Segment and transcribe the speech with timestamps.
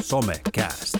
[0.00, 0.98] Somecast.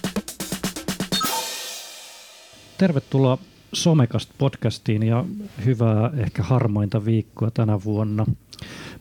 [2.79, 3.39] Tervetuloa
[3.73, 5.25] Somekast-podcastiin ja
[5.65, 8.27] hyvää ehkä harmainta viikkoa tänä vuonna.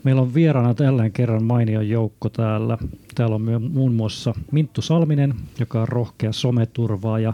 [0.03, 2.77] Meillä on vieraana tällä kerran mainio joukko täällä.
[3.15, 7.33] Täällä on myös muun muassa Minttu Salminen, joka on rohkea someturvaaja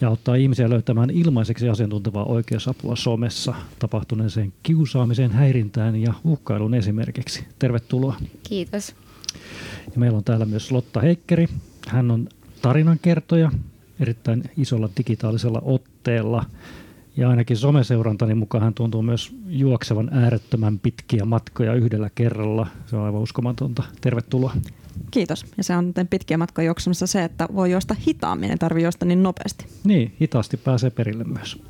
[0.00, 7.44] ja auttaa ihmisiä löytämään ilmaiseksi asiantuntevaa oikeusapua somessa tapahtuneeseen kiusaamiseen, häirintään ja uhkailun esimerkiksi.
[7.58, 8.16] Tervetuloa.
[8.48, 8.94] Kiitos.
[9.86, 11.48] Ja meillä on täällä myös Lotta Heikkeri.
[11.88, 12.28] Hän on
[12.62, 13.50] tarinankertoja
[14.00, 16.44] erittäin isolla digitaalisella otteella.
[17.16, 22.66] Ja ainakin someseurantani mukaan hän tuntuu myös juoksevan äärettömän pitkiä matkoja yhdellä kerralla.
[22.86, 23.82] Se on aivan uskomatonta.
[24.00, 24.52] Tervetuloa.
[25.10, 25.46] Kiitos.
[25.56, 29.22] Ja se on pitkiä matkoja juoksemassa se, että voi juosta hitaammin, ei tarvitse juosta niin
[29.22, 29.66] nopeasti.
[29.84, 31.62] Niin, hitaasti pääsee perille myös.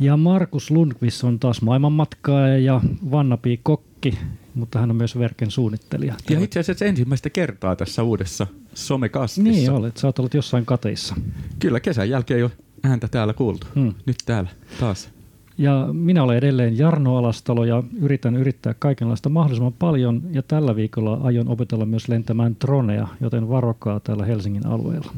[0.00, 4.18] Ja Markus Lundqvist on taas maailmanmatkaaja ja Vannapi kokki,
[4.54, 6.14] mutta hän on myös verken suunnittelija.
[6.30, 9.50] Ja itse asiassa ensimmäistä kertaa tässä uudessa somekastissa.
[9.50, 11.14] Niin olet, sä oot ollut jossain kateissa.
[11.58, 12.50] Kyllä, kesän jälkeen jo
[12.84, 13.66] ääntä täällä kuultu.
[13.74, 13.94] Hmm.
[14.06, 15.10] Nyt täällä taas.
[15.58, 20.22] Ja minä olen edelleen Jarno Alastalo ja yritän yrittää kaikenlaista mahdollisimman paljon.
[20.30, 25.12] Ja tällä viikolla aion opetella myös lentämään dronea, joten varokaa täällä Helsingin alueella.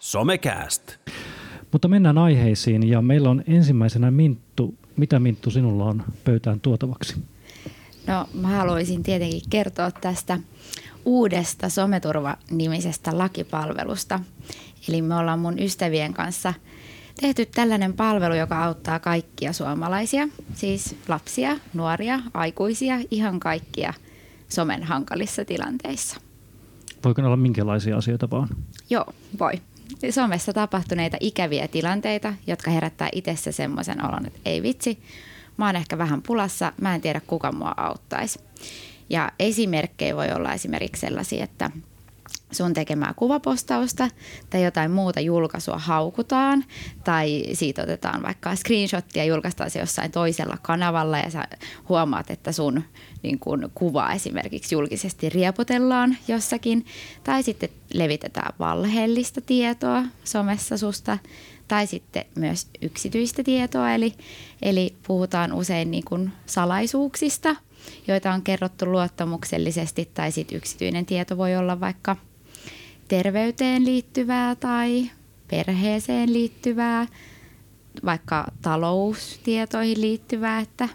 [0.00, 0.96] Somecast.
[1.72, 4.74] Mutta mennään aiheisiin ja meillä on ensimmäisenä Minttu.
[4.96, 7.16] Mitä Minttu sinulla on pöytään tuotavaksi?
[8.06, 10.38] No mä haluaisin tietenkin kertoa tästä
[11.04, 14.20] uudesta someturva-nimisestä lakipalvelusta.
[14.88, 16.54] Eli me ollaan mun ystävien kanssa
[17.20, 23.94] tehty tällainen palvelu, joka auttaa kaikkia suomalaisia, siis lapsia, nuoria, aikuisia, ihan kaikkia
[24.48, 26.20] somen hankalissa tilanteissa.
[27.04, 28.48] Voiko olla minkälaisia asioita vaan?
[28.90, 29.06] Joo,
[29.38, 29.52] voi.
[30.10, 34.98] Somessa tapahtuneita ikäviä tilanteita, jotka herättää itsessä semmoisen olon, että ei vitsi,
[35.56, 38.40] mä oon ehkä vähän pulassa, mä en tiedä kuka mua auttaisi.
[39.10, 41.70] Ja esimerkkejä voi olla esimerkiksi sellaisia, että
[42.54, 44.08] sun tekemää kuvapostausta
[44.50, 46.64] tai jotain muuta julkaisua haukutaan
[47.04, 51.48] tai siitä otetaan vaikka screenshottia ja julkaistaan se jossain toisella kanavalla ja sä
[51.88, 52.82] huomaat, että sun
[53.22, 56.86] niin kun, kuva esimerkiksi julkisesti riepotellaan jossakin.
[57.24, 61.18] Tai sitten levitetään valheellista tietoa somessa susta
[61.68, 64.12] tai sitten myös yksityistä tietoa, eli,
[64.62, 67.56] eli puhutaan usein niin kuin salaisuuksista,
[68.08, 72.16] joita on kerrottu luottamuksellisesti, tai sitten yksityinen tieto voi olla vaikka
[73.08, 75.10] terveyteen liittyvää tai
[75.50, 77.06] perheeseen liittyvää,
[78.04, 80.88] vaikka taloustietoihin liittyvää, että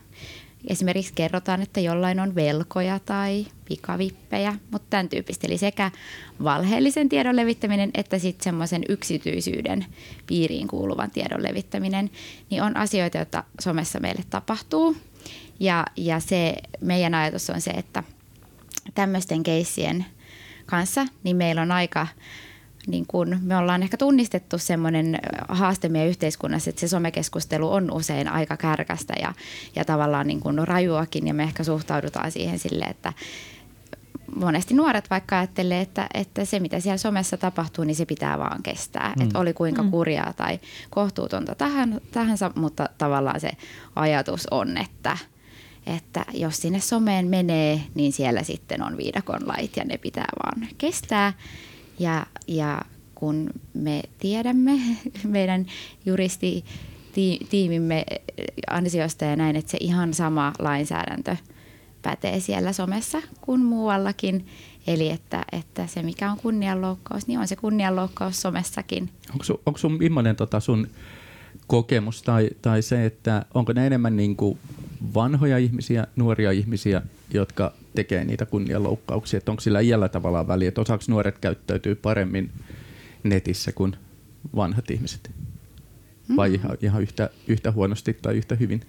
[0.68, 5.48] esimerkiksi kerrotaan, että jollain on velkoja tai pikavippejä, mutta tämän tyyppistä.
[5.48, 5.92] Eli sekä
[6.44, 9.86] valheellisen tiedon levittäminen että sitten semmoisen yksityisyyden
[10.28, 12.10] piiriin kuuluvan tiedon levittäminen,
[12.50, 14.98] niin on asioita, joita somessa meille tapahtuu.
[15.60, 18.04] Ja, ja se meidän ajatus on se, että
[18.96, 20.06] tämmöisten keissien
[20.66, 22.08] kanssa, niin meillä on aika
[22.88, 25.20] niin kun me ollaan ehkä tunnistettu semmoinen
[25.50, 29.34] haaste meidän yhteiskunnassa, että se somekeskustelu on usein aika kärkästä ja,
[29.76, 33.14] ja tavallaan niin kun rajuakin ja me ehkä suhtaudutaan siihen sille, että
[34.36, 38.64] monesti nuoret vaikka ajattelee, että, että se mitä siellä somessa tapahtuu, niin se pitää vaan
[38.64, 39.14] kestää.
[39.16, 39.22] Mm.
[39.24, 39.92] Että oli kuinka mm.
[39.92, 40.60] kurjaa tai
[40.90, 43.52] kohtuutonta tähän, tahansa, mutta tavallaan se
[43.96, 45.18] ajatus on, että,
[45.88, 50.68] että jos sinne someen menee, niin siellä sitten on viidakon lait ja ne pitää vaan
[50.78, 51.34] kestää.
[52.00, 52.82] Ja, ja
[53.16, 54.80] kun me tiedämme
[55.24, 55.66] meidän
[56.06, 56.66] juristi
[57.50, 58.06] tiimimme
[58.70, 61.36] ansiosta ja näin, että se ihan sama lainsäädäntö
[62.02, 64.46] pätee siellä somessa kuin muuallakin.
[64.88, 69.10] Eli että, että se mikä on kunnianloukkaus, niin on se kunnianloukkaus somessakin.
[69.32, 70.88] Onko sun, onko sun millainen tota sun
[71.68, 74.60] kokemus tai, tai se, että onko ne enemmän niin kuin
[75.14, 77.02] vanhoja ihmisiä, nuoria ihmisiä,
[77.34, 82.52] jotka tekee niitä kunnianloukkauksia, että onko sillä iällä tavallaan väliä, että osaako nuoret käyttäytyy paremmin
[83.24, 83.96] netissä kuin
[84.56, 85.32] vanhat ihmiset?
[86.36, 86.56] Vai mm.
[86.56, 88.82] ihan, ihan yhtä, yhtä huonosti tai yhtä hyvin?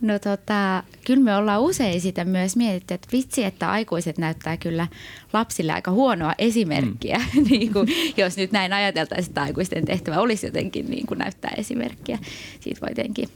[0.00, 4.86] No tota, kyllä me ollaan usein sitä myös mietitty, että vitsi, että aikuiset näyttää kyllä
[5.32, 7.44] lapsille aika huonoa esimerkkiä, mm.
[7.50, 12.18] niin kuin, jos nyt näin ajateltaisiin, että aikuisten tehtävä olisi jotenkin niin kuin näyttää esimerkkiä.
[12.60, 13.28] Siitä voi jotenkin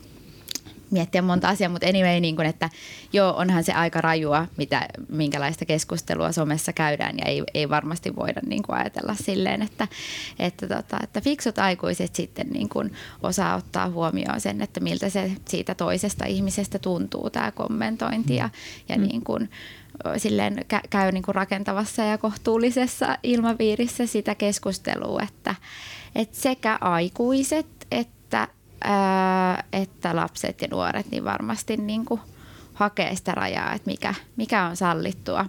[0.93, 2.69] miettiä monta asiaa, mutta anyway, niin kuin, että
[3.13, 8.41] joo, onhan se aika rajua, mitä, minkälaista keskustelua somessa käydään ja ei, ei varmasti voida
[8.45, 9.87] niin kuin ajatella silleen, että,
[10.39, 12.93] että, tota, että fiksut aikuiset sitten niin kuin
[13.23, 18.49] osaa ottaa huomioon sen, että miltä se siitä toisesta ihmisestä tuntuu tämä kommentointi ja,
[18.89, 19.03] ja mm.
[19.03, 19.49] niin kuin,
[20.17, 25.55] silleen käy niin kuin rakentavassa ja kohtuullisessa ilmapiirissä sitä keskustelua, että,
[26.15, 28.47] että sekä aikuiset että
[28.83, 32.21] ää, että lapset ja nuoret niin varmasti niin kuin
[32.73, 35.45] hakee sitä rajaa, että mikä, mikä on sallittua.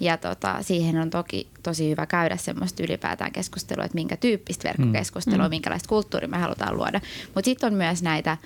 [0.00, 5.44] Ja tota, siihen on toki tosi hyvä käydä semmoista ylipäätään keskustelua, että minkä tyyppistä verkkokeskustelua,
[5.44, 5.50] mm.
[5.50, 7.00] minkälaista kulttuuria me halutaan luoda.
[7.34, 8.36] Mutta sitten on myös näitä,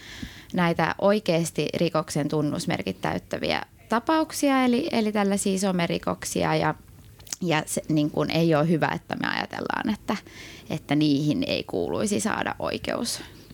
[0.53, 6.75] näitä oikeasti rikoksen tunnusmerkit täyttäviä tapauksia, eli, eli tällaisia somerikoksia ja
[7.43, 10.17] ja se niin kuin ei ole hyvä, että me ajatellaan, että,
[10.71, 12.55] että niihin ei kuuluisi saada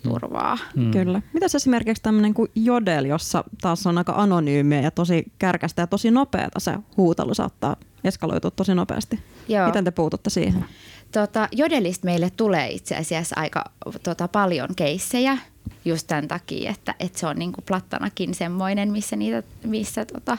[0.06, 0.58] oikeusturvaa.
[0.76, 0.90] Mm.
[0.90, 1.22] Kyllä.
[1.32, 6.10] Mitäs esimerkiksi tämmöinen kuin Jodel, jossa taas on aika anonyymiä ja tosi kärkästä ja tosi
[6.10, 9.20] nopeata se huutelu saattaa eskaloitua tosi nopeasti.
[9.48, 9.66] Joo.
[9.66, 10.64] Miten te puututte siihen?
[11.12, 13.64] Tota, Jodelista meille tulee itse asiassa aika
[14.02, 15.38] tota, paljon keissejä
[15.84, 20.38] just tämän takia, että, että se on niin kuin plattanakin semmoinen, missä, niitä, missä tota,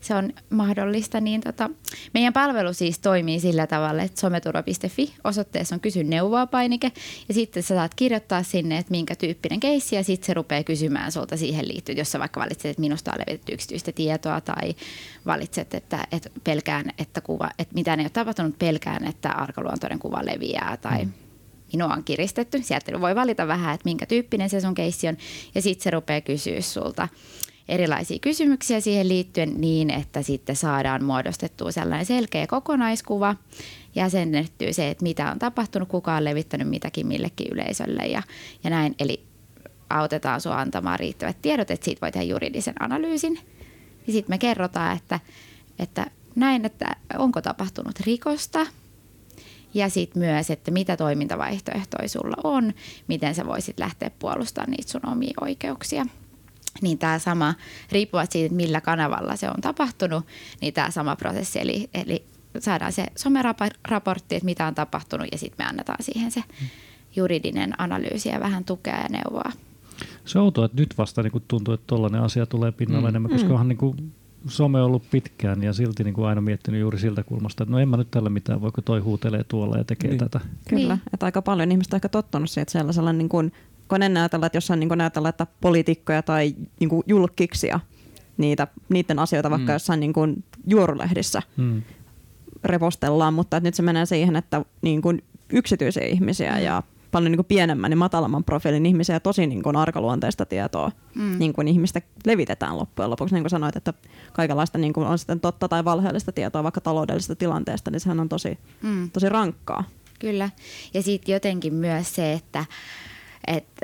[0.00, 1.20] se on mahdollista.
[1.20, 1.70] Niin tota,
[2.14, 6.92] meidän palvelu siis toimii sillä tavalla, että someturva.fi osoitteessa on kysy neuvoa painike
[7.28, 11.12] ja sitten sä saat kirjoittaa sinne, että minkä tyyppinen keissi ja sitten se rupeaa kysymään
[11.12, 14.74] sulta siihen liittyen, jos sä vaikka valitset, että minusta on levitetty yksityistä tietoa tai
[15.26, 20.24] valitset, että, että pelkään, että, kuva, että mitä ei ole tapahtunut, pelkään, että arkaluontoinen kuva
[20.24, 21.23] leviää tai mm
[21.76, 22.62] minua on kiristetty.
[22.62, 25.16] Sieltä voi valita vähän, että minkä tyyppinen se sun keissi on
[25.54, 27.08] ja sitten se rupeaa kysyä sulta
[27.68, 33.36] erilaisia kysymyksiä siihen liittyen niin, että sitten saadaan muodostettua sellainen selkeä kokonaiskuva,
[33.94, 38.22] jäsennettyä se, että mitä on tapahtunut, kuka on levittänyt mitäkin millekin yleisölle ja,
[38.64, 38.94] ja näin.
[38.98, 39.24] Eli
[39.90, 43.38] autetaan sinua antamaan riittävät tiedot, että siitä voi tehdä juridisen analyysin.
[44.06, 45.20] Ja sitten me kerrotaan, että,
[45.78, 48.66] että näin, että onko tapahtunut rikosta–
[49.74, 52.72] ja sitten myös, että mitä toimintavaihtoehtoja sulla on,
[53.08, 56.06] miten sä voisit lähteä puolustamaan niitä sun omia oikeuksia.
[56.82, 57.54] Niin tämä sama,
[57.92, 60.26] riippuvat siitä, millä kanavalla se on tapahtunut,
[60.60, 62.24] niin tämä sama prosessi, eli, eli
[62.58, 66.42] saadaan se someraportti, että mitä on tapahtunut ja sitten me annetaan siihen se
[67.16, 69.52] juridinen analyysi ja vähän tukea ja neuvoa.
[70.24, 73.08] Se on outoa, että nyt vasta niin tuntuu, että tuollainen asia tulee pinnalle mm.
[73.08, 73.52] enemmän, koska mm.
[73.52, 74.12] onhan niin kuin
[74.48, 77.78] some on ollut pitkään ja silti niin kuin aina miettinyt juuri siltä kulmasta, että no
[77.78, 80.18] en mä nyt tällä mitään, voiko toi huutelee tuolla ja tekee niin.
[80.18, 80.40] tätä.
[80.68, 81.02] Kyllä, niin.
[81.12, 83.52] että aika paljon ihmistä on ehkä tottunut siihen, että sellaisella niin kuin,
[83.88, 87.80] kun ennen ajatellaan, että jossain niin kuin ajatellaan, että poliitikkoja tai niin kuin julkiksia,
[88.36, 89.74] niitä, niiden asioita vaikka mm.
[89.74, 91.82] jossain niin kuin juorulehdissä mm.
[92.64, 96.82] repostellaan, mutta että nyt se menee siihen, että niin kuin yksityisiä ihmisiä ja
[97.14, 101.38] paljon niin kuin pienemmän ja matalamman profiilin ihmisiä ja tosi niin kuin arkaluonteista tietoa mm.
[101.38, 103.34] niin kuin ihmistä levitetään loppujen lopuksi.
[103.34, 103.94] Niin kuin sanoit, että
[104.32, 108.28] kaikenlaista niin kuin on sitten totta tai valheellista tietoa vaikka taloudellisesta tilanteesta, niin sehän on
[108.28, 109.10] tosi, mm.
[109.10, 109.84] tosi rankkaa.
[110.18, 110.50] Kyllä.
[110.94, 112.64] Ja sitten jotenkin myös se, että,
[113.46, 113.80] että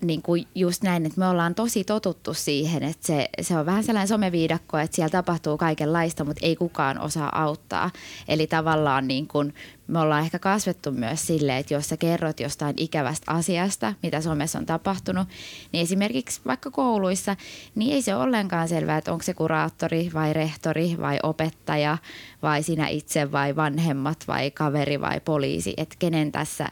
[0.00, 3.84] niin kuin just näin, että me ollaan tosi totuttu siihen, että se, se on vähän
[3.84, 7.90] sellainen someviidakko, että siellä tapahtuu kaikenlaista, mutta ei kukaan osaa auttaa.
[8.28, 9.54] Eli tavallaan niin kuin
[9.86, 14.58] me ollaan ehkä kasvettu myös sille, että jos sä kerrot jostain ikävästä asiasta, mitä somessa
[14.58, 15.28] on tapahtunut,
[15.72, 17.36] niin esimerkiksi vaikka kouluissa,
[17.74, 21.98] niin ei se ole ollenkaan selvää, että onko se kuraattori vai rehtori vai opettaja
[22.42, 26.68] vai sinä itse vai vanhemmat vai kaveri vai poliisi, että kenen tässä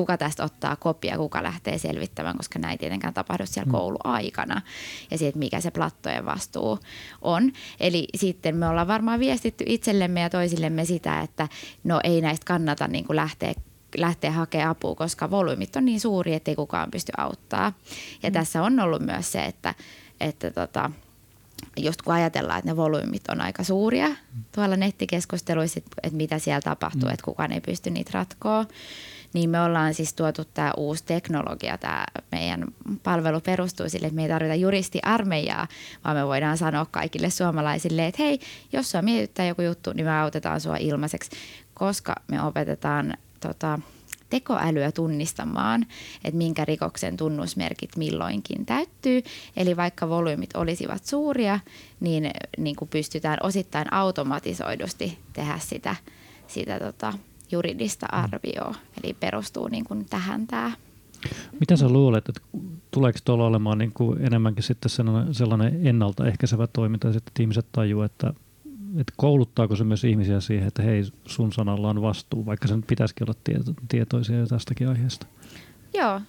[0.00, 3.72] kuka tästä ottaa kopia, kuka lähtee selvittämään, koska näin ei tietenkään tapahdu siellä mm.
[3.72, 4.62] kouluaikana.
[5.10, 6.78] Ja siitä, mikä se plattojen vastuu
[7.22, 7.52] on.
[7.80, 11.48] Eli sitten me ollaan varmaan viestitty itsellemme ja toisillemme sitä, että
[11.84, 13.54] no ei näistä kannata niin kuin lähteä
[13.96, 17.72] lähteä hakemaan apua, koska volyymit on niin suuri, ettei kukaan pysty auttaa.
[18.22, 18.32] Ja mm.
[18.32, 19.74] tässä on ollut myös se, että,
[20.20, 20.90] että tota,
[21.76, 24.08] just kun ajatellaan, että ne volyymit on aika suuria
[24.54, 27.12] tuolla nettikeskusteluissa, että mitä siellä tapahtuu, mm.
[27.14, 28.66] että kukaan ei pysty niitä ratkoa,
[29.32, 32.64] niin me ollaan siis tuotu tämä uusi teknologia, tämä meidän
[33.02, 35.68] palvelu perustuu sille, että me ei tarvita juristiarmeijaa,
[36.04, 38.40] vaan me voidaan sanoa kaikille suomalaisille, että hei,
[38.72, 41.30] jos sua mietittää joku juttu, niin me autetaan sua ilmaiseksi,
[41.74, 43.78] koska me opetetaan tota,
[44.30, 45.86] tekoälyä tunnistamaan,
[46.24, 49.22] että minkä rikoksen tunnusmerkit milloinkin täyttyy.
[49.56, 51.60] Eli vaikka volyymit olisivat suuria,
[52.00, 55.96] niin, niin kuin pystytään osittain automatisoidusti tehdä sitä,
[56.46, 57.12] sitä tota,
[57.52, 58.74] juridista arvioa.
[59.02, 60.72] Eli perustuu niin kuin tähän tämä.
[61.60, 62.40] Mitä sä luulet, että
[62.90, 68.34] tuleeko tuolla olemaan niin kuin enemmänkin sitten sellainen, sellainen ennaltaehkäisevä toiminta, että ihmiset tajuu, että,
[68.98, 73.24] että kouluttaako se myös ihmisiä siihen, että hei, sun sanalla on vastuu, vaikka sen pitäisikin
[73.24, 75.26] olla tieto, tietoisia jo tästäkin aiheesta?
[75.94, 76.20] Joo,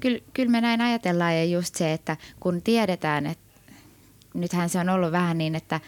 [0.00, 3.44] kyllä, kyllä me näin ajatellaan ja just se, että kun tiedetään, että
[4.34, 5.80] nythän se on ollut vähän niin, että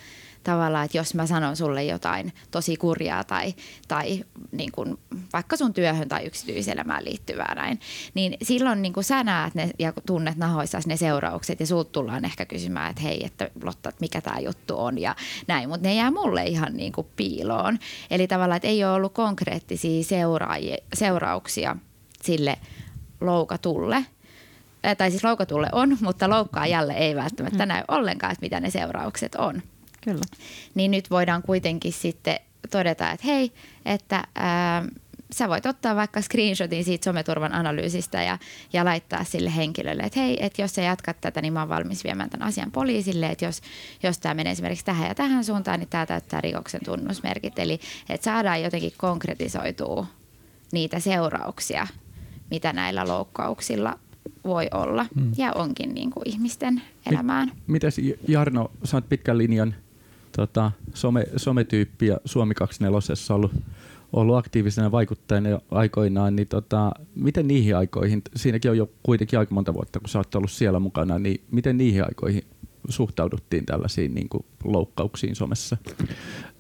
[0.47, 3.55] tavallaan, että jos mä sanon sulle jotain tosi kurjaa tai,
[3.89, 4.99] tai niin kuin
[5.33, 7.81] vaikka sun työhön tai yksityiselämään liittyvää näin,
[8.15, 12.25] niin silloin niin kuin sä näet ne ja tunnet nahoissa ne seuraukset ja sulta tullaan
[12.25, 15.95] ehkä kysymään, että hei, että Lotta, että mikä tämä juttu on ja näin, mutta ne
[15.95, 17.79] jää mulle ihan niin kuin piiloon.
[18.11, 20.03] Eli tavallaan, että ei ole ollut konkreettisia
[20.95, 21.77] seurauksia
[22.23, 22.57] sille
[23.21, 24.07] loukatulle,
[24.99, 29.63] tai siis loukatulle on, mutta loukkaajalle ei välttämättä näy ollenkaan, että mitä ne seuraukset on.
[30.07, 30.25] Kyllä.
[30.75, 32.37] Niin nyt voidaan kuitenkin sitten
[32.71, 33.53] todeta, että hei,
[33.85, 34.85] että ää,
[35.33, 38.39] sä voit ottaa vaikka screenshotin siitä someturvan analyysistä ja,
[38.73, 42.05] ja laittaa sille henkilölle, että hei, että jos sä jatkat tätä, niin mä oon valmis
[42.05, 43.61] viemään tämän asian poliisille, että jos,
[44.03, 47.59] jos tämä menee esimerkiksi tähän ja tähän suuntaan, niin tämä täyttää rikoksen tunnusmerkit.
[47.59, 50.07] Eli että saadaan jotenkin konkretisoitua
[50.73, 51.87] niitä seurauksia,
[52.51, 53.99] mitä näillä loukkauksilla
[54.45, 55.33] voi olla hmm.
[55.37, 57.53] ja onkin niin kuin ihmisten elämään.
[57.67, 57.97] Mitäs
[58.29, 59.75] Jarno, sä oot pitkän linjan
[60.37, 63.53] tota, some, sometyyppi ja Suomi 24 ollut
[64.13, 69.55] ollut aktiivisena vaikuttajana jo aikoinaan, niin tota, miten niihin aikoihin, siinäkin on jo kuitenkin aika
[69.55, 72.43] monta vuotta, kun sä oot ollut siellä mukana, niin miten niihin aikoihin
[72.89, 75.77] suhtauduttiin tällaisiin niin kuin, loukkauksiin somessa?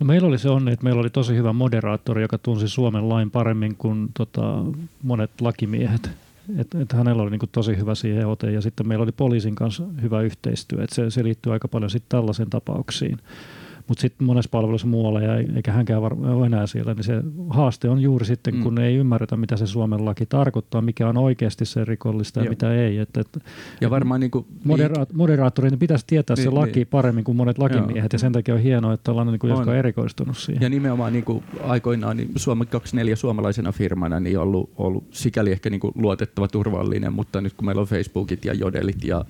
[0.00, 3.30] No meillä oli se onni, että meillä oli tosi hyvä moderaattori, joka tunsi Suomen lain
[3.30, 4.64] paremmin kuin tota,
[5.02, 6.10] monet lakimiehet.
[6.58, 9.84] Et, et hänellä oli niinku tosi hyvä siihen ote ja sitten meillä oli poliisin kanssa
[10.02, 10.84] hyvä yhteistyö.
[10.84, 13.18] Et se, se liittyy aika paljon sitten tällaisiin tapauksiin.
[13.88, 18.00] Mutta sitten monessa palvelussa muualla, ja eikä hänkään ole enää siellä, niin se haaste on
[18.00, 18.78] juuri sitten, kun mm.
[18.78, 22.50] ei ymmärretä, mitä se Suomen laki tarkoittaa, mikä on oikeasti se rikollista ja Joo.
[22.50, 22.98] mitä ei.
[22.98, 23.38] Et, et,
[23.80, 26.86] ja varmaan niin kuin, modera- niin, moderaattorin pitäisi tietää niin, se laki niin.
[26.86, 28.08] paremmin kuin monet lakimiehet, Joo.
[28.12, 29.58] ja sen takia on hienoa, että ollaan niin kuin, on.
[29.58, 30.62] jotka on erikoistunut siihen.
[30.62, 35.70] Ja nimenomaan niin kuin aikoinaan niin Suomi 24 suomalaisena firmana niin ollut, ollut sikäli ehkä
[35.70, 39.24] niin kuin luotettava, turvallinen, mutta nyt kun meillä on Facebookit ja Jodelit ja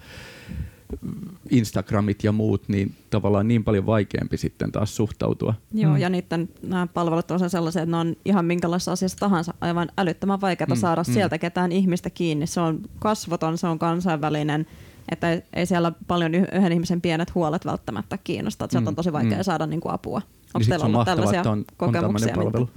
[1.51, 5.55] Instagramit ja muut, niin tavallaan niin paljon vaikeampi sitten taas suhtautua.
[5.75, 5.99] Joo, mm.
[5.99, 10.41] ja niiden nämä palvelut on sellaisia, että ne on ihan minkälaisessa asiassa tahansa aivan älyttömän
[10.41, 10.77] vaikeaa mm.
[10.77, 11.13] saada mm.
[11.13, 12.47] sieltä ketään ihmistä kiinni.
[12.47, 14.67] Se on kasvoton, se on kansainvälinen,
[15.13, 18.65] että ei siellä paljon yhden ihmisen pienet huolet välttämättä kiinnosta.
[18.65, 18.97] Että sieltä on mm.
[18.97, 19.45] tosi vaikea mm.
[19.45, 20.23] saada niin kuin apua.
[20.55, 22.35] Onko niin teillä ollut tällaisia on, kokemuksia?
[22.37, 22.69] On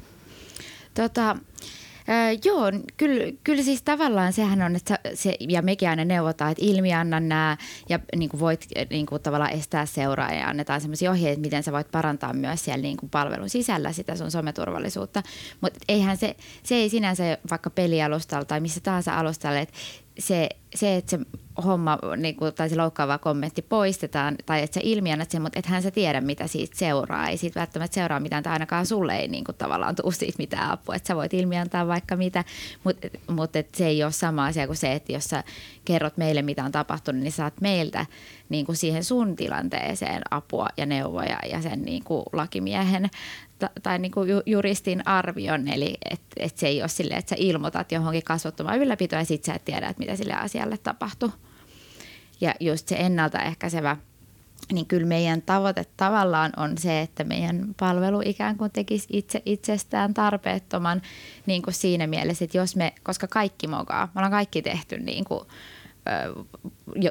[0.93, 1.37] Tota,
[2.09, 6.65] Öö, joo, kyllä, kyllä siis tavallaan sehän on, että se, ja mekin aina neuvotaan, että
[6.65, 7.57] ilmianna nämä
[7.89, 11.71] ja niin kuin voit niin kuin tavallaan estää seuraa ja annetaan sellaisia ohjeita, miten sä
[11.71, 15.23] voit parantaa myös siellä niin kuin palvelun sisällä sitä sun someturvallisuutta.
[15.61, 19.75] Mutta eihän se, se ei sinänsä vaikka pelialustalla tai missä tahansa alustalla, että
[20.19, 21.19] se, se, että se
[21.65, 25.81] homma niin kuin, tai se loukkaava kommentti poistetaan tai että sä ilmiannat sen, mutta ethän
[25.81, 27.29] sä tiedä, mitä siitä seuraa.
[27.29, 30.71] Ei siitä välttämättä seuraa mitään tai ainakaan sulle ei niin kuin, tavallaan tule siitä mitään
[30.71, 30.95] apua.
[30.95, 32.43] Että sä voit ilmiantaa vaikka mitä,
[33.27, 35.43] mutta, et se ei ole sama asia kuin se, että jos sä
[35.85, 38.05] kerrot meille, mitä on tapahtunut, niin saat meiltä
[38.49, 43.09] niin kuin siihen sun tilanteeseen apua ja neuvoja ja sen niin kuin lakimiehen
[43.83, 47.91] tai niin kuin juristin arvion, eli että et se ei ole silleen, että sä ilmoitat
[47.91, 51.31] johonkin kasvottomaan ylläpitoon ja sit sä et tiedä, että mitä sille asialle tapahtuu.
[52.41, 53.97] Ja just se ennaltaehkäisevä,
[54.71, 60.13] niin kyllä meidän tavoite tavallaan on se, että meidän palvelu ikään kuin tekisi itse itsestään
[60.13, 61.01] tarpeettoman
[61.45, 65.25] niin kuin siinä mielessä, että jos me, koska kaikki mokaa, me ollaan kaikki tehty niin
[65.25, 65.41] kuin–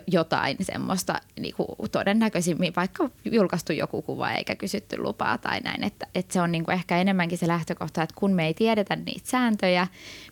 [0.06, 5.84] jotain semmoista niin kuin todennäköisimmin, vaikka julkaistu joku kuva eikä kysytty lupaa tai näin.
[5.84, 8.96] Että, että se on niin kuin ehkä enemmänkin se lähtökohta, että kun me ei tiedetä
[8.96, 9.86] niitä sääntöjä,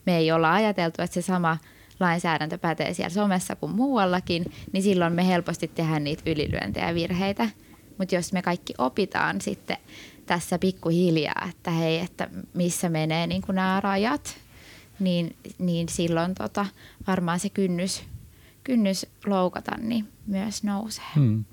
[0.07, 1.59] me ei olla ajateltu, että se sama
[2.01, 7.51] lainsäädäntö pätee siellä somessa kuin muuallakin, niin silloin me helposti tehdään niitä ylilyöntejä ja virheitä.
[7.99, 9.77] Mutta jos me kaikki opitaan sitten
[10.27, 14.37] tässä pikkuhiljaa, että hei, että missä menee niin nämä rajat,
[15.01, 16.67] niin, niin silloin tota,
[17.07, 18.03] varmaan se kynnys
[18.67, 21.05] kynnys loukata niin myös nousee.
[21.15, 21.45] Hmm.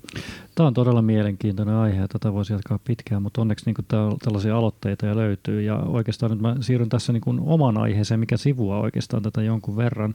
[0.54, 4.56] Tämä on todella mielenkiintoinen aihe ja tätä voisi jatkaa pitkään, mutta onneksi niin täällä tällaisia
[4.56, 5.62] aloitteita ja löytyy.
[5.62, 9.76] Ja oikeastaan nyt mä siirryn tässä niin kuin oman aiheeseen, mikä sivua oikeastaan tätä jonkun
[9.76, 10.14] verran.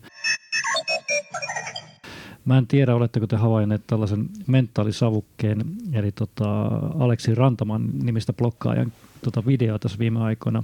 [2.46, 6.66] Mä en tiedä, oletteko te havainneet tällaisen mentaalisavukkeen, eli tota
[7.00, 10.64] Aleksi Rantaman nimistä blokkaajan tota videoa tässä viime aikoina.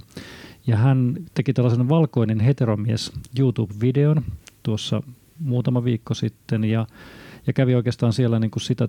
[0.66, 4.22] Ja hän teki tällaisen valkoinen heteromies YouTube-videon
[4.62, 5.02] tuossa
[5.38, 6.86] muutama viikko sitten ja,
[7.46, 8.88] ja kävi oikeastaan siellä niin kuin sitä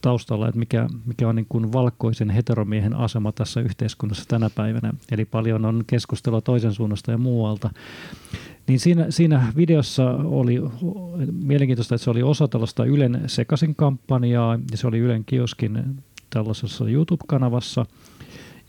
[0.00, 4.92] taustalla, että mikä, mikä on niin kuin valkoisen heteromiehen asema tässä yhteiskunnassa tänä päivänä.
[5.10, 7.70] Eli paljon on keskustelua toisen suunnasta ja muualta.
[8.66, 10.60] Niin siinä, siinä videossa oli
[11.32, 16.88] mielenkiintoista, että se oli osa tällaista Ylen sekaisin kampanjaa ja se oli Ylen kioskin tällaisessa
[16.88, 17.86] YouTube-kanavassa.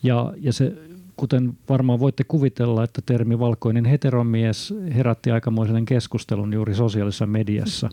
[0.04, 6.76] Ja, ja se kuten varmaan voitte kuvitella, että termi valkoinen heteromies herätti aikamoisen keskustelun juuri
[6.76, 7.90] sosiaalisessa mediassa.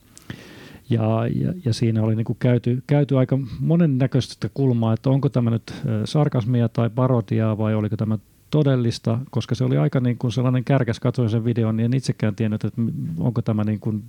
[0.90, 5.50] Ja, ja, ja siinä oli niin kuin käyty, käyty aika monennäköistä kulmaa, että onko tämä
[5.50, 8.18] nyt sarkasmia tai parodiaa vai oliko tämä
[8.50, 12.34] todellista, koska se oli aika niin kuin sellainen kärkäs, katsoin sen videon, niin en itsekään
[12.34, 12.82] tiennyt, että
[13.18, 14.04] onko tämä niin kuin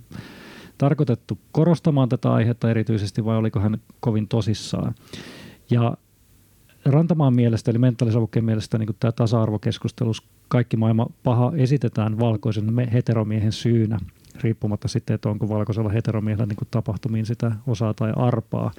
[0.78, 4.94] tarkoitettu korostamaan tätä aihetta erityisesti vai oliko hän kovin tosissaan.
[5.70, 5.96] Ja
[6.84, 13.98] Rantamaan mielestä, eli mentaalisavukkeen mielestä niin tämä tasa-arvokeskustelus, kaikki maailma paha esitetään valkoisen heteromiehen syynä,
[14.42, 18.70] riippumatta sitten, että onko valkoisella heteromiehellä niin tapahtumiin sitä osaa tai arpaa.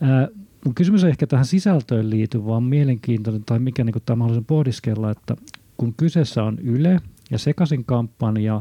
[0.00, 0.28] Ää,
[0.64, 5.10] mun kysymys ei ehkä tähän sisältöön liity, vaan mielenkiintoinen tai mikä niin tämä haluaisin pohdiskella,
[5.10, 5.36] että
[5.76, 7.00] kun kyseessä on Yle
[7.30, 8.60] ja sekaisin kampanja,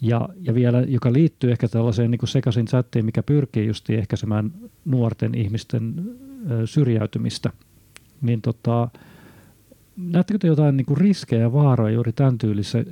[0.00, 4.52] ja, ja vielä, joka liittyy ehkä tällaiseen niin sekaisin chattiin, mikä pyrkii just ehkäisemään
[4.84, 5.94] nuorten ihmisten
[6.64, 7.50] syrjäytymistä,
[8.20, 8.88] niin tota,
[9.96, 12.84] näettekö te jotain niin riskejä ja vaaroja juuri tämän tyylissä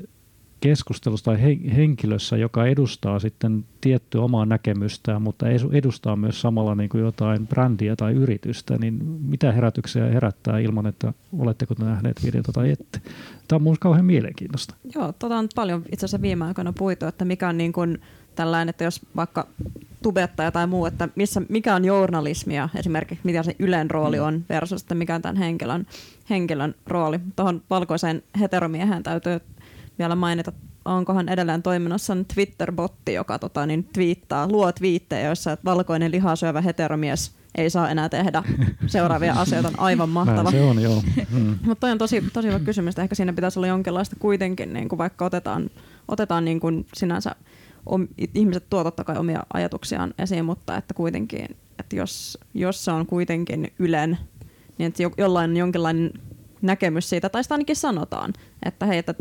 [0.61, 1.39] keskustelussa tai
[1.77, 7.97] henkilössä, joka edustaa sitten tiettyä omaa näkemystään, mutta edustaa myös samalla niin kuin jotain brändiä
[7.97, 13.01] tai yritystä, niin mitä herätyksiä herättää ilman, että oletteko te nähneet videota tai ette?
[13.49, 14.75] Tämä on minusta kauhean mielenkiintoista.
[14.95, 17.99] Joo, tota on paljon itse asiassa viime aikoina puitu, että mikä on niin kuin
[18.39, 19.47] tällainen, että jos vaikka
[20.03, 24.25] tubettaja tai muu, että missä, mikä on journalismia esimerkiksi, mitä se Ylen rooli mm.
[24.25, 25.87] on versus, että mikä on tämän henkilön,
[26.31, 27.21] henkilön rooli.
[27.37, 29.41] Tuohon valkoiseen heteromiehen täytyy
[29.99, 30.53] vielä mainita,
[30.85, 37.71] onkohan edelleen toiminnassa Twitter-botti, joka tota, niin, twiittaa, luo twiittejä, joissa valkoinen lihasyövä heteromies ei
[37.71, 38.43] saa enää tehdä
[38.87, 39.69] seuraavia asioita.
[39.69, 40.51] On aivan mahtava.
[40.51, 41.03] Se on, joo.
[41.31, 41.59] Mm.
[41.67, 42.99] Mutta toi on tosi, tosi hyvä kysymys.
[42.99, 45.71] Ehkä siinä pitäisi olla jonkinlaista kuitenkin, niin kuin vaikka otetaan,
[46.09, 47.35] otetaan niin kuin sinänsä
[47.89, 52.91] om, ihmiset tuo totta kai omia ajatuksiaan esiin, mutta että kuitenkin, että jos, jos se
[52.91, 54.19] on kuitenkin Ylen,
[54.79, 56.13] niin että jollain on jonkinlainen
[56.63, 59.15] näkemys siitä, tai sitä ainakin sanotaan, että hei, että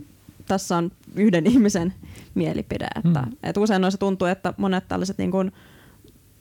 [0.46, 1.94] tässä on yhden ihmisen
[2.36, 2.88] mielipide.
[2.96, 3.32] Että, mm.
[3.44, 5.52] että usein noissa tuntuu, että monet tällaiset niin kuin,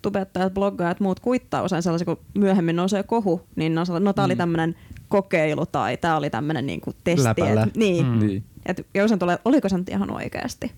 [0.03, 4.29] tubettajat, bloggaajat, muut kuittaa usein sellaisia, kun myöhemmin nousee kohu, niin no, no tämä mm.
[4.29, 4.77] oli tämmöinen
[5.09, 7.29] kokeilu tai tämä oli tämmöinen niin kuin testi.
[7.29, 8.07] Et, niin.
[8.07, 8.19] Mm.
[8.19, 8.45] niin.
[8.67, 10.73] Et, ja usein tulee, oliko se nyt ihan oikeasti?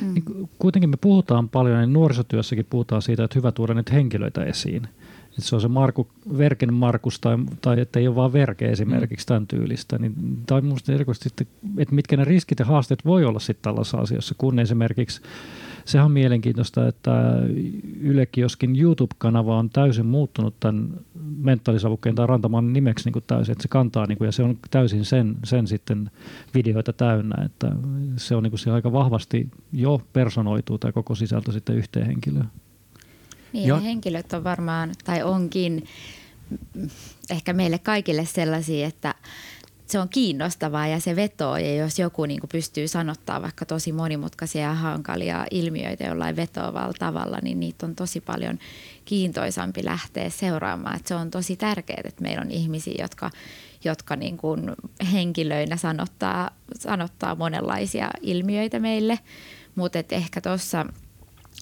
[0.00, 0.14] Mm.
[0.14, 4.88] Niin kuitenkin me puhutaan paljon, niin nuorisotyössäkin puhutaan siitä, että hyvä tuoda nyt henkilöitä esiin.
[5.28, 6.08] Että se on se Marku,
[6.38, 9.28] Verken Markus tai, tai että ei ole vain Verke esimerkiksi mm.
[9.28, 9.98] tämän tyylistä.
[9.98, 10.14] Niin,
[10.46, 14.58] tai minusta erikoisesti, että mitkä ne riskit ja haasteet voi olla sitten tällaisessa asiassa, kun
[14.58, 15.20] esimerkiksi
[15.88, 17.12] sehän on mielenkiintoista, että
[18.00, 20.90] Ylekioskin YouTube-kanava on täysin muuttunut tämän
[21.36, 24.58] mentaalisavukkeen tai rantamaan nimeksi niin kuin täysin, että se kantaa niin kuin, ja se on
[24.70, 26.10] täysin sen, sen sitten
[26.54, 27.72] videoita täynnä, että
[28.16, 32.50] se on niin kuin se aika vahvasti jo personoituu tämä koko sisältö sitten yhteen henkilöön.
[33.52, 35.84] Niin, ja henkilöt on varmaan, tai onkin
[37.30, 39.14] ehkä meille kaikille sellaisia, että
[39.88, 41.56] se on kiinnostavaa ja se vetoo.
[41.56, 46.92] Ja jos joku niin kuin pystyy sanottaa vaikka tosi monimutkaisia ja hankalia ilmiöitä jollain vetoavalla
[46.98, 48.58] tavalla, niin niitä on tosi paljon
[49.04, 50.96] kiintoisampi lähteä seuraamaan.
[50.96, 53.30] Et se on tosi tärkeää, että meillä on ihmisiä, jotka,
[53.84, 54.72] jotka niin kuin
[55.12, 59.18] henkilöinä sanottaa, sanottaa monenlaisia ilmiöitä meille.
[59.74, 60.86] Mutta ehkä tuossa–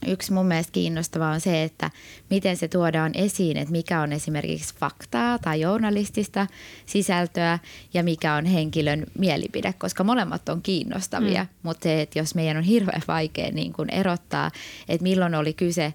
[0.06, 1.90] Yksi mun mielestä kiinnostavaa on se, että
[2.30, 6.46] miten se tuodaan esiin, että mikä on esimerkiksi faktaa tai journalistista
[6.86, 7.58] sisältöä
[7.94, 11.48] ja mikä on henkilön mielipide, koska molemmat on kiinnostavia, mm.
[11.62, 14.50] mutta se, että jos meidän on hirveän vaikea niin kuin erottaa,
[14.88, 15.94] että milloin oli kyse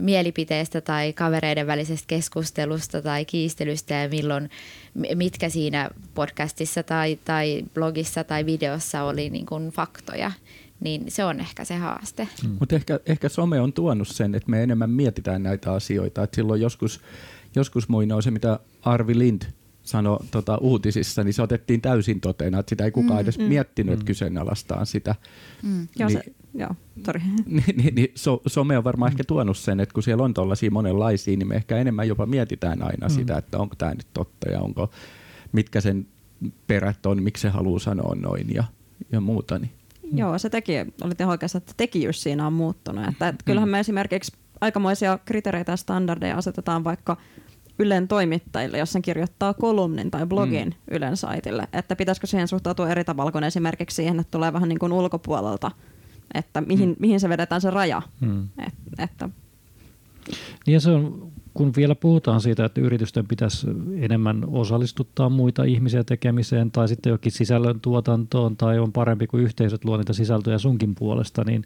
[0.00, 4.50] mielipiteestä tai kavereiden välisestä keskustelusta tai kiistelystä ja milloin,
[5.14, 10.32] mitkä siinä podcastissa tai, tai blogissa tai videossa oli niin kuin faktoja,
[10.80, 12.28] niin se on ehkä se haaste.
[12.44, 12.56] Mm.
[12.60, 16.22] Mutta ehkä, ehkä some on tuonut sen, että me enemmän mietitään näitä asioita.
[16.22, 17.00] Et silloin joskus,
[17.56, 19.42] joskus muinoin se, mitä Arvi Lind
[19.82, 23.44] sanoi tota, uutisissa, niin se otettiin täysin totena, että sitä ei kukaan mm, edes mm,
[23.44, 24.06] miettinyt, että mm.
[24.06, 25.14] kyseenalaistaan sitä.
[25.62, 25.70] Mm.
[25.70, 26.22] Niin, joo, se,
[26.54, 26.70] joo,
[27.06, 27.20] sorry.
[27.46, 29.14] Niin, niin, niin, so, some on varmaan mm.
[29.14, 32.82] ehkä tuonut sen, että kun siellä on tuollaisia monenlaisia, niin me ehkä enemmän jopa mietitään
[32.82, 33.14] aina mm.
[33.14, 34.90] sitä, että onko tämä nyt totta ja onko,
[35.52, 36.06] mitkä sen
[36.66, 38.64] perät on, miksi se haluaa sanoa noin ja,
[39.12, 39.58] ja muuta.
[39.58, 39.79] Niin.
[40.12, 40.18] Mm.
[40.18, 40.72] Joo, se teki,
[41.04, 43.08] olit ihan oikeassa, että tekijyys siinä on muuttunut.
[43.08, 43.70] Että, että kyllähän mm.
[43.70, 47.16] me esimerkiksi aikamoisia kriteereitä ja standardeja asetetaan vaikka
[47.78, 50.96] Ylen toimittajille, jos sen kirjoittaa kolumnin tai blogin mm.
[50.96, 51.68] Ylen saitille.
[51.72, 55.70] Että pitäisikö siihen suhtautua eri tavalla kuin esimerkiksi siihen, että tulee vähän niin kuin ulkopuolelta,
[56.34, 56.96] että mihin, mm.
[56.98, 58.02] mihin se vedetään se raja.
[58.20, 58.48] Mm.
[58.66, 59.28] Et, että
[60.66, 66.04] niin ja se on kun vielä puhutaan siitä, että yritysten pitäisi enemmän osallistuttaa muita ihmisiä
[66.04, 70.94] tekemiseen tai sitten jokin sisällön tuotantoon tai on parempi kuin yhteisöt luo niitä sisältöjä sunkin
[70.94, 71.64] puolesta, niin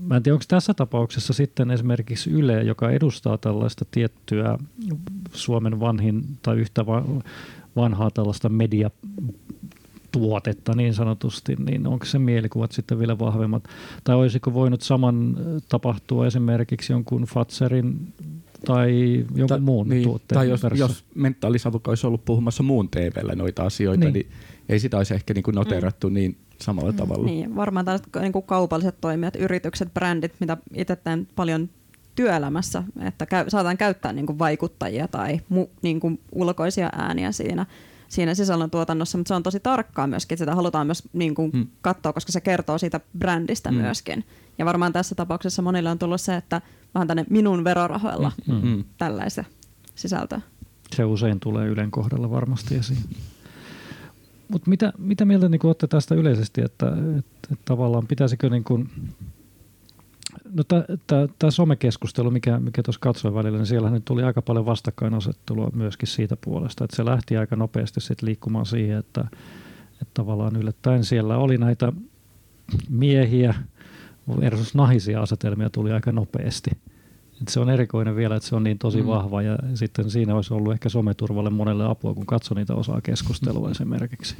[0.00, 4.58] Mä en tiedä, onko tässä tapauksessa sitten esimerkiksi Yle, joka edustaa tällaista tiettyä
[5.32, 6.86] Suomen vanhin tai yhtä
[7.76, 8.90] vanhaa tällaista media
[10.12, 13.64] tuotetta niin sanotusti, niin onko se mielikuvat sitten vielä vahvemmat?
[14.04, 15.36] Tai olisiko voinut saman
[15.68, 18.12] tapahtua esimerkiksi jonkun Fatserin
[18.64, 23.34] tai jonkun Ta, muun niin, tuotteen Tai jos, jos mentaalisavukka olisi ollut puhumassa muun TVllä
[23.34, 24.30] noita asioita, niin, niin
[24.68, 26.14] ei sitä olisi ehkä niin kuin noterattu mm.
[26.14, 27.26] niin samalla mm, tavalla.
[27.26, 31.68] Niin, varmaan tällaiset niin kuin kaupalliset toimijat, yritykset, brändit, mitä itse teen paljon
[32.14, 37.66] työelämässä, että käy, saadaan käyttää niin kuin vaikuttajia tai mu, niin kuin ulkoisia ääniä siinä,
[38.08, 41.50] siinä sisällön tuotannossa, mutta se on tosi tarkkaa myöskin, että sitä halutaan myös niin kuin
[41.54, 41.66] mm.
[41.80, 43.76] katsoa, koska se kertoo siitä brändistä mm.
[43.76, 44.24] myöskin.
[44.58, 46.60] Ja varmaan tässä tapauksessa monille on tullut se, että
[46.94, 48.68] vähän tänne minun verorahoilla mm.
[48.68, 48.84] mm.
[48.98, 49.44] tällaista
[49.94, 50.40] sisältöä.
[50.96, 53.02] Se usein tulee Ylen kohdalla varmasti esiin.
[54.48, 56.86] Mutta mitä, mitä mieltä niin olette tästä yleisesti, että,
[57.18, 58.90] että, että tavallaan pitäisikö niin kuin,
[60.52, 60.62] no
[61.38, 66.36] tämä somekeskustelu, mikä, mikä tuossa katsoi välillä, niin siellä tuli aika paljon vastakkainasettelua myöskin siitä
[66.44, 69.20] puolesta, että se lähti aika nopeasti sitten liikkumaan siihen, että,
[69.92, 71.92] että tavallaan yllättäen siellä oli näitä
[72.88, 73.54] miehiä
[74.40, 76.70] versus naisia asetelmia tuli aika nopeasti.
[77.42, 79.08] Et se on erikoinen vielä, että se on niin tosi mm.
[79.08, 83.66] vahva ja sitten siinä olisi ollut ehkä someturvalle monelle apua, kun katsoi niitä osaa keskustelua
[83.66, 83.70] mm.
[83.70, 84.36] esimerkiksi.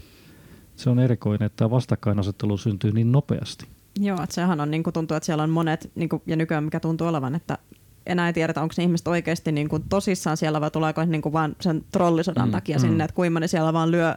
[0.77, 3.67] Se on erikoinen, että tämä vastakkainasettelu syntyy niin nopeasti.
[4.01, 6.65] Joo, että sehän on, niin kuin tuntuu, että siellä on monet, niin kuin, ja nykyään
[6.65, 7.59] mikä tuntuu olevan, että
[8.07, 11.33] enää ei tiedetä, onko ne ihmiset oikeasti niin kuin tosissaan siellä vai tuleeko niin kuin
[11.33, 12.81] vaan sen trollisodan mm, takia mm.
[12.81, 14.15] sinne, että kuinka moni siellä vaan lyö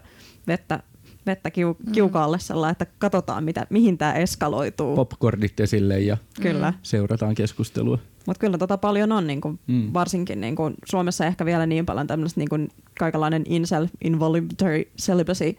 [0.48, 0.84] vettä
[1.28, 1.92] vettä kiu, mm.
[1.92, 4.96] kiukaalle sellainen, että katsotaan mitä, mihin tämä eskaloituu.
[4.96, 6.74] Popcornit esille ja kyllä.
[6.84, 8.00] seurataan keskustelua.
[8.28, 9.94] Mutta kyllä tota paljon on, niin kuin, mm.
[9.94, 15.56] varsinkin niin kuin, Suomessa ehkä vielä niin paljon tämmöistä niin kuin, kaikenlainen incel, involuntary celibacy,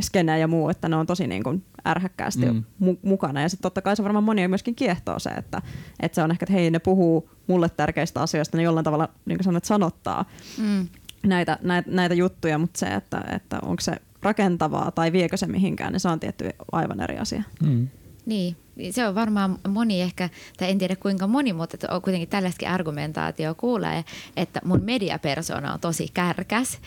[0.00, 2.64] skene ja muu, että ne on tosi niin kuin ärhäkkäästi mm.
[2.82, 3.42] mu- mukana.
[3.42, 5.62] Ja sitten totta kai se varmaan monia myöskin kiehtoo se, että,
[6.00, 9.38] että se on ehkä, että hei ne puhuu mulle tärkeistä asioista, ne jollain tavalla niin
[9.38, 10.24] kuin sanot, sanottaa
[10.58, 10.88] mm.
[11.26, 15.92] näitä, näitä, näitä juttuja, mutta se, että, että onko se rakentavaa tai viekö se mihinkään,
[15.92, 17.42] niin se on tietty aivan eri asia.
[17.62, 17.88] Mm.
[18.26, 18.56] Niin,
[18.90, 23.54] se on varmaan moni ehkä, tai en tiedä kuinka moni, mutta on kuitenkin tällaistakin argumentaatio
[23.54, 24.04] kuulee,
[24.36, 26.78] että mun mediapersona on tosi kärkäs.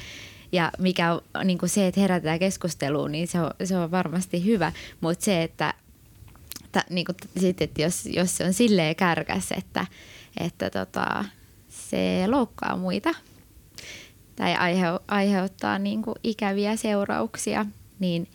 [0.52, 4.46] Ja mikä on niin kuin se, että herätetään keskusteluun, niin se on, se on varmasti
[4.46, 4.72] hyvä.
[5.02, 5.74] Mutta se, että,
[6.64, 9.86] että, niin kuin, sit, että jos, jos se on silleen kärkäs, että,
[10.40, 11.26] että tota,
[11.70, 13.14] se loukkaa muita–
[14.42, 17.66] tai aihe, aiheuttaa niin kuin ikäviä seurauksia,
[18.00, 18.28] niin,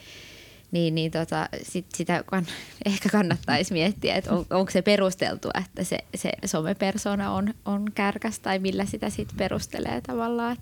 [0.73, 2.47] niin, niin tota, sit sitä kann,
[2.87, 8.39] ehkä kannattaisi miettiä, että on, onko se perusteltu, että se, se somepersona on, on kärkäs
[8.39, 10.57] tai millä sitä sitten perustelee tavallaan.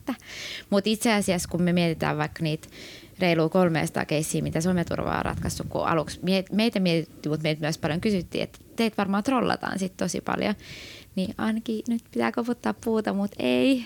[0.70, 2.68] Mutta itse asiassa kun me mietitään vaikka niitä
[3.18, 6.20] reilu 300 keissiä, mitä someturva on ratkaissut, kun aluksi
[6.52, 10.54] meitä mietittiin, mutta meitä myös paljon kysyttiin, että teitä varmaan trollataan sitten tosi paljon
[11.16, 13.84] niin ainakin nyt pitää koputtaa puuta, mutta ei,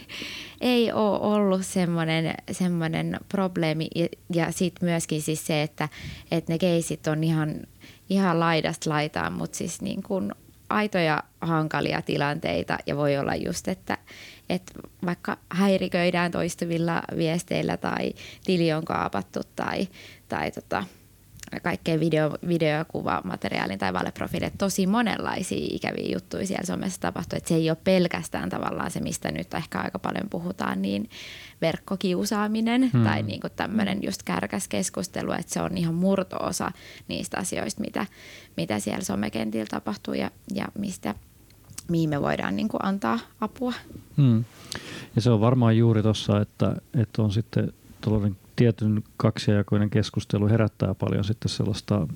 [0.60, 3.88] ei ole ollut semmoinen, semmoinen probleemi.
[3.94, 5.88] Ja, ja sitten myöskin siis se, että,
[6.30, 7.54] että ne keisit on ihan,
[8.08, 10.32] ihan laidasta laitaan, mutta siis niin kuin
[10.68, 13.98] aitoja hankalia tilanteita ja voi olla just, että,
[14.48, 14.72] että
[15.06, 18.12] vaikka häiriköidään toistuvilla viesteillä tai
[18.44, 19.88] tili on kaapattu tai,
[20.28, 20.84] tai tota,
[21.62, 24.52] kaikkeen video, video- ja kuvamateriaalin tai valeprofiilit.
[24.58, 27.36] Tosi monenlaisia ikäviä juttuja siellä somessa tapahtuu.
[27.36, 31.10] Että se ei ole pelkästään tavallaan se, mistä nyt ehkä aika paljon puhutaan, niin
[31.60, 33.04] verkkokiusaaminen hmm.
[33.04, 36.72] tai niin tämmöinen just kärkäs keskustelu, että se on ihan murtoosa
[37.08, 38.06] niistä asioista, mitä,
[38.56, 41.14] mitä siellä somekentillä tapahtuu ja, ja mistä,
[41.88, 43.72] mihin me voidaan niin kuin antaa apua.
[44.16, 44.44] Hmm.
[45.16, 47.72] Ja se on varmaan juuri tuossa, että, että on sitten
[48.58, 52.06] tietyn kaksijakoinen keskustelu herättää paljon sitten sellaista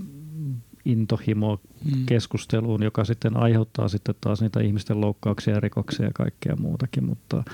[0.85, 2.07] intohimoa mm.
[2.07, 7.45] keskusteluun, joka sitten aiheuttaa sitten taas niitä ihmisten loukkauksia ja rikoksia ja kaikkea muutakin, mutta,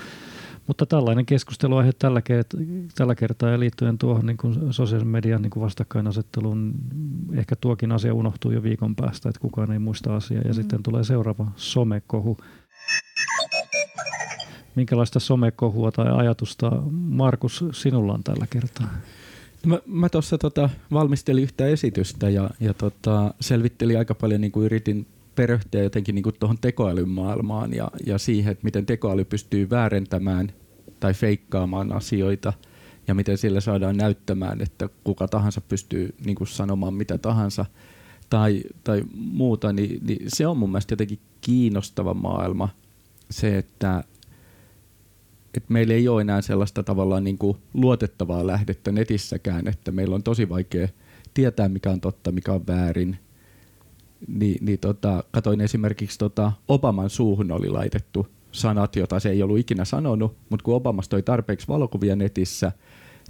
[0.67, 2.59] mutta tällainen keskusteluaihe tällä, kertaa,
[2.95, 6.73] tällä kertaa ja liittyen tuohon niin kuin sosiaalisen median niin kuin vastakkainasetteluun,
[7.33, 10.53] ehkä tuokin asia unohtuu jo viikon päästä, että kukaan ei muista asiaa ja mm.
[10.53, 12.37] sitten tulee seuraava somekohu.
[14.75, 18.87] Minkälaista somekohua tai ajatusta, Markus, sinulla on tällä kertaa?
[19.65, 24.65] Mä, mä tuossa tota, valmistelin yhtä esitystä ja, ja tota, selvittelin aika paljon, niin kuin
[24.65, 30.51] yritin perehtyä jotenkin niin tuohon tekoälyn maailmaan ja, ja siihen, että miten tekoäly pystyy väärentämään
[30.99, 32.53] tai feikkaamaan asioita
[33.07, 37.65] ja miten sillä saadaan näyttämään, että kuka tahansa pystyy niin kuin sanomaan mitä tahansa
[38.29, 42.69] tai, tai muuta, niin, niin se on mun mielestä jotenkin kiinnostava maailma.
[43.29, 44.03] Se, että
[45.53, 50.23] että meillä ei ole enää sellaista tavallaan niin kuin luotettavaa lähdettä netissäkään, että meillä on
[50.23, 50.87] tosi vaikea
[51.33, 53.17] tietää, mikä on totta, mikä on väärin.
[54.27, 59.57] Ni, niin tota, katoin esimerkiksi tota Obaman suuhun oli laitettu sanat, joita se ei ollut
[59.57, 62.71] ikinä sanonut, mutta kun Obamasta toi tarpeeksi valokuvia netissä,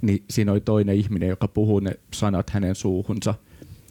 [0.01, 3.35] niin siinä oli toinen ihminen, joka puhuu ne sanat hänen suuhunsa,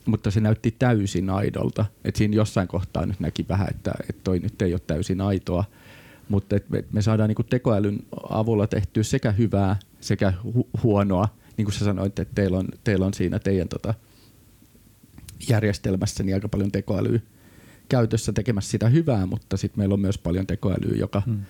[0.06, 1.84] mutta se näytti täysin aidolta.
[2.04, 5.64] Et siinä jossain kohtaa nyt näki vähän, että, että toi nyt ei ole täysin aitoa
[6.28, 7.98] mutta et me, me saadaan niinku tekoälyn
[8.30, 11.28] avulla tehtyä sekä hyvää sekä hu- huonoa.
[11.56, 13.94] Niin kuin sä sanoit, että teillä on, teillä on siinä teidän tota
[15.48, 17.20] järjestelmässä niin aika paljon tekoälyä
[17.88, 21.40] käytössä tekemässä sitä hyvää, mutta sitten meillä on myös paljon tekoälyä, joka, hmm.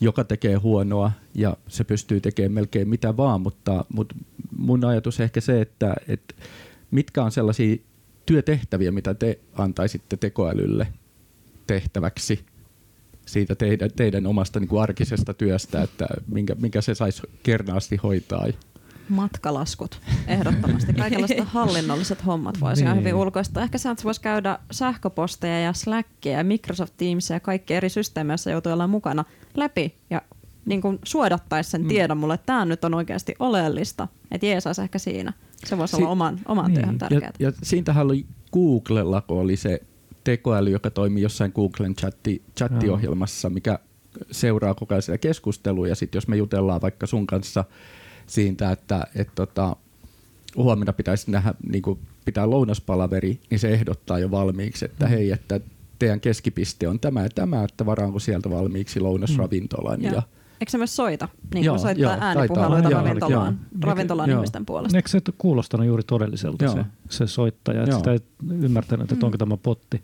[0.00, 4.14] joka tekee huonoa ja se pystyy tekemään melkein mitä vaan, mutta, mutta
[4.58, 6.34] mun ajatus ehkä se, että, että
[6.90, 7.76] mitkä on sellaisia
[8.26, 10.86] työtehtäviä, mitä te antaisitte tekoälylle
[11.66, 12.40] tehtäväksi–
[13.26, 18.46] siitä teidän, teidän omasta niin kuin arkisesta työstä, että minkä, minkä se saisi kernaasti hoitaa.
[19.08, 20.92] Matkalaskut, ehdottomasti.
[20.92, 22.86] Kaikenlaiset hallinnolliset hommat voisi niin.
[22.86, 23.62] ihan hyvin ulkoista.
[23.62, 28.50] Ehkä sä voisi käydä sähköposteja ja Slackia ja Microsoft Teamsia ja kaikki eri systeemejä, joissa
[28.50, 30.22] joutuu olla mukana läpi ja
[30.66, 31.88] niin kuin suodattaisi sen mm.
[31.88, 34.08] tiedon mulle, että tämä nyt on oikeasti oleellista.
[34.30, 35.32] Että jeesaisi ehkä siinä.
[35.64, 36.74] Se voisi si- olla oman, oman niin.
[36.74, 37.32] työhön tärkeää.
[37.38, 39.80] Ja, ja siitähän oli Googlella, kun oli se
[40.26, 43.78] tekoäly, joka toimii jossain Googlen chatti, chattiohjelmassa, mikä
[44.30, 45.88] seuraa koko ajan sitä keskustelua.
[45.88, 47.64] Ja sitten jos me jutellaan vaikka sun kanssa
[48.26, 49.76] siitä, että et tota,
[50.56, 55.10] huomenna pitäisi nähdä, niin kuin pitää lounaspalaveri, niin se ehdottaa jo valmiiksi, että mm.
[55.10, 55.60] hei, että
[55.98, 60.00] teidän keskipiste on tämä ja tämä, että varaanko sieltä valmiiksi lounasravintolan.
[60.00, 60.04] Mm.
[60.04, 60.22] Ja,
[60.60, 61.28] Eikö se myös soita?
[61.54, 64.38] Niin joo, soittaa joo, äänipuheluita ravintolaan, ravintolan joo.
[64.38, 64.98] ihmisten puolesta.
[64.98, 67.82] Eikö se kuulostanut juuri todelliselta se, se soittaja?
[67.82, 68.18] Että sitä ei
[68.50, 69.26] ymmärtänyt, että mm.
[69.26, 70.02] onko tämä potti.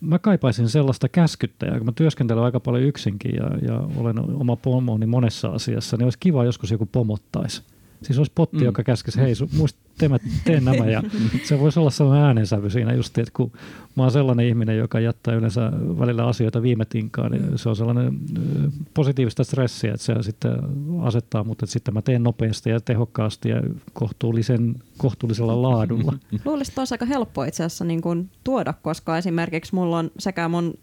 [0.00, 5.06] Mä kaipaisin sellaista käskyttäjää, kun mä työskentelen aika paljon yksinkin ja, ja olen oma pomoni
[5.06, 7.62] monessa asiassa, niin olisi kiva joskus joku pomottaisi
[8.04, 8.64] Siis olisi potti, mm.
[8.64, 10.10] joka käskisi, hei, muista tee,
[10.44, 10.86] tee nämä.
[10.86, 11.02] Ja
[11.48, 13.52] se voisi olla sellainen äänensävy siinä just, että kun
[13.96, 18.18] mä oon sellainen ihminen, joka jättää yleensä välillä asioita viime tinkaan, niin se on sellainen
[18.94, 20.52] positiivista stressiä, että se sitten
[21.02, 23.62] asettaa, mutta sitten mä teen nopeasti ja tehokkaasti ja
[23.92, 26.12] kohtuullisen, kohtuullisella laadulla.
[26.44, 30.48] Luulisin, että olisi aika helppo itse asiassa niin kuin tuoda, koska esimerkiksi mulla on sekä
[30.48, 30.74] mun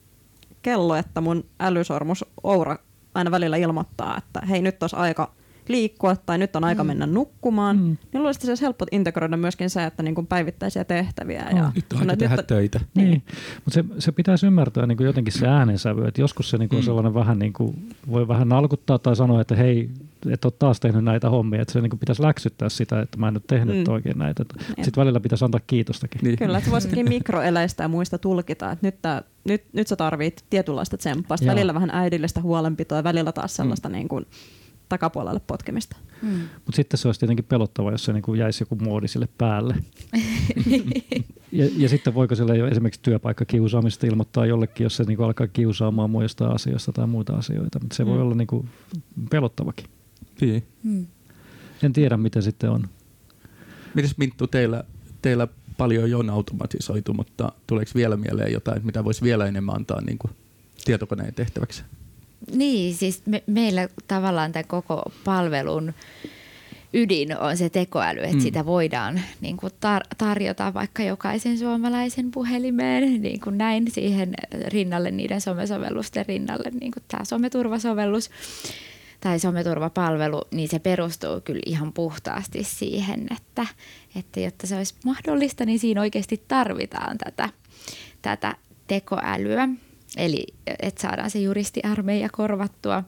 [0.62, 2.78] kello että mun älysormus Oura
[3.14, 5.32] aina välillä ilmoittaa, että hei nyt olisi aika
[5.68, 6.88] liikkua tai nyt on aika mm.
[6.88, 7.98] mennä nukkumaan, mm.
[8.14, 11.46] niin luulisin, että se olisi helppo integroida myöskin se, että niin kuin päivittäisiä tehtäviä.
[11.52, 12.80] Oh, ja nyt on aika tehdä nyt, töitä.
[12.96, 13.10] Niin.
[13.10, 13.24] niin.
[13.66, 16.78] Mutta se, se pitäisi ymmärtää niin kuin jotenkin se äänensävy, että joskus se niin kuin
[16.78, 16.80] mm.
[16.80, 19.90] on sellainen vähän niin kuin, voi vähän nalkuttaa tai sanoa, että hei,
[20.30, 23.34] et ole taas tehnyt näitä hommia, että se niin pitäisi läksyttää sitä, että mä en
[23.34, 23.94] nyt tehnyt mm.
[23.94, 24.46] oikein näitä.
[24.68, 26.22] Sitten välillä pitäisi antaa kiitostakin.
[26.24, 26.38] Niin.
[26.38, 30.98] Kyllä, että voisitkin mikroeleistä ja muista tulkita, että nyt, tää, nyt, nyt sä tarvit tietynlaista
[30.98, 33.94] tsemppaa, välillä vähän äidillistä huolenpitoa ja välillä taas sellaista mm.
[33.94, 34.26] niin kuin,
[34.92, 35.98] takapuolelle potkimista.
[36.22, 36.30] Mm.
[36.66, 39.76] Mutta sitten se olisi tietenkin pelottava, jos se niin kuin jäisi joku muodi sille päälle.
[41.52, 45.48] ja, ja sitten voiko sille jo esimerkiksi työpaikkakiusaamista ilmoittaa jollekin, jos se niin kuin alkaa
[45.48, 47.80] kiusaamaan muista asioista tai muita asioita.
[47.80, 48.10] Mutta se mm.
[48.10, 48.70] voi olla niin kuin
[49.30, 49.86] pelottavakin.
[50.42, 50.64] Niin.
[50.84, 51.08] Mm.
[51.84, 52.88] En tiedä, mitä sitten on.
[53.94, 54.84] Mites Minttu, teillä,
[55.22, 60.02] teillä paljon jo on automatisoitu, mutta tuleeko vielä mieleen jotain, mitä voisi vielä enemmän antaa
[60.02, 60.32] niin kuin
[60.86, 61.84] tietokoneen tehtäväksi?
[62.54, 65.94] Niin, siis me, meillä tavallaan tämän koko palvelun
[66.94, 68.42] ydin on se tekoäly, että mm.
[68.42, 74.34] sitä voidaan niin kuin tar- tarjota vaikka jokaisen suomalaisen puhelimeen niin kuin näin siihen
[74.68, 78.30] rinnalle, niiden somesovellusten rinnalle, niin kuin tämä someturvasovellus
[79.22, 83.66] tai someturvapalvelu, niin se perustuu kyllä ihan puhtaasti siihen, että,
[84.16, 87.50] että jotta se olisi mahdollista, niin siinä oikeasti tarvitaan tätä,
[88.22, 88.56] tätä
[88.88, 89.70] tekoälyä.
[90.18, 90.44] Eli
[90.80, 93.04] että saadaan se juristiarmeija korvattua,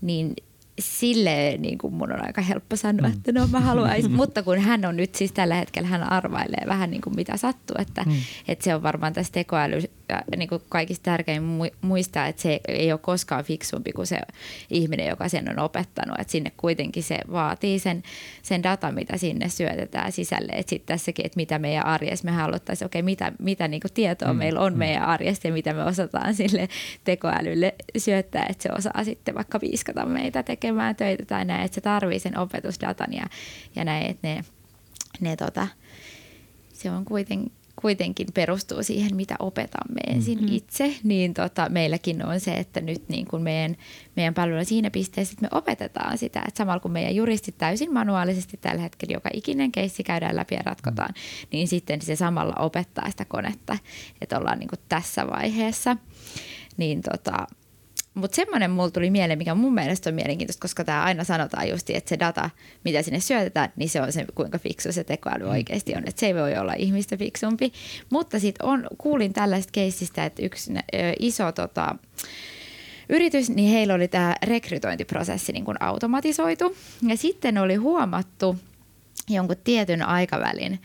[0.00, 0.34] niin
[0.80, 3.14] sille niin kuin mun on aika helppo sanoa, mm.
[3.14, 6.90] että no mä haluaisin, mutta kun hän on nyt siis tällä hetkellä, hän arvailee vähän
[6.90, 8.12] niin kuin mitä sattuu, että, mm.
[8.48, 9.82] että se on varmaan tässä tekoäly
[10.36, 11.42] niin kuin kaikista tärkein
[11.80, 14.18] muistaa, että se ei ole koskaan fiksumpi kuin se
[14.70, 18.02] ihminen, joka sen on opettanut, että sinne kuitenkin se vaatii sen,
[18.42, 22.86] sen data, mitä sinne syötetään sisälle, että sitten tässäkin, että mitä meidän arjessa me haluttaisiin,
[22.86, 24.38] okei, mitä, mitä niin kuin tietoa mm.
[24.38, 24.78] meillä on mm.
[24.78, 26.68] meidän arjesta ja mitä me osataan sille
[27.04, 31.74] tekoälylle syöttää, että se osaa sitten vaikka viiskata meitä tekemään tekemään töitä tai näin, että
[31.74, 33.26] se tarvii sen opetusdatan ja,
[33.76, 34.44] ja näin, että ne,
[35.20, 35.68] ne tota,
[36.72, 40.56] se on kuitenkin kuitenkin perustuu siihen, mitä opetamme ensin mm-hmm.
[40.56, 43.76] itse, niin tota, meilläkin on se, että nyt niin kuin meidän,
[44.16, 48.56] meidän palvelu siinä pisteessä, että me opetetaan sitä, että samalla kun meidän juristit täysin manuaalisesti
[48.56, 51.48] tällä hetkellä joka ikinen keissi käydään läpi ja ratkotaan, mm.
[51.52, 53.78] niin sitten se samalla opettaa sitä konetta,
[54.20, 55.96] että ollaan niin kuin tässä vaiheessa.
[56.76, 57.46] Niin tota,
[58.14, 61.90] mutta semmoinen mulla tuli mieleen, mikä mun mielestä on mielenkiintoista, koska tämä aina sanotaan just,
[61.90, 62.50] että se data,
[62.84, 65.50] mitä sinne syötetään, niin se on se, kuinka fiksu se tekoäly mm.
[65.50, 66.08] oikeasti on.
[66.08, 67.72] Että se ei voi olla ihmistä fiksumpi.
[68.10, 70.78] Mutta sitten on, kuulin tällaista keissistä, että yksi ö,
[71.18, 71.94] iso tota,
[73.08, 76.76] yritys, niin heillä oli tämä rekrytointiprosessi niin kuin automatisoitu.
[77.08, 78.56] Ja sitten oli huomattu
[79.28, 80.78] jonkun tietyn aikavälin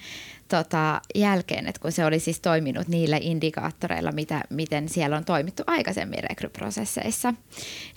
[0.48, 5.64] tota, jälkeen, että kun se oli siis toiminut niillä indikaattoreilla, mitä, miten siellä on toimittu
[5.68, 7.34] aikaisemmin rekryprosesseissa,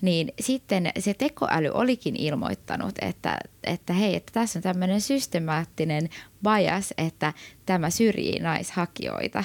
[0.01, 6.09] niin sitten se tekoäly olikin ilmoittanut, että, että hei, että tässä on tämmöinen systemaattinen
[6.43, 7.33] bias, että
[7.67, 9.45] tämä syrjii naishakijoita.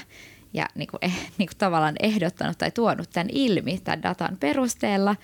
[0.53, 5.15] Ja niin kuin, eh, niin kuin tavallaan ehdottanut tai tuonut tämän ilmi tämän datan perusteella.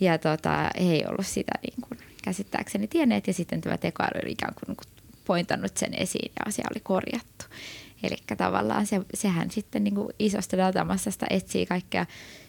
[0.00, 3.26] Ja tota, ei ollut sitä niin kuin käsittääkseni tienneet.
[3.26, 4.76] Ja sitten tämä tekoäly oli ikään kuin
[5.28, 7.44] pointannut sen esiin ja asia oli korjattu.
[8.02, 12.06] Eli tavallaan se, sehän sitten niin kuin isosta datamassasta etsii kaikkea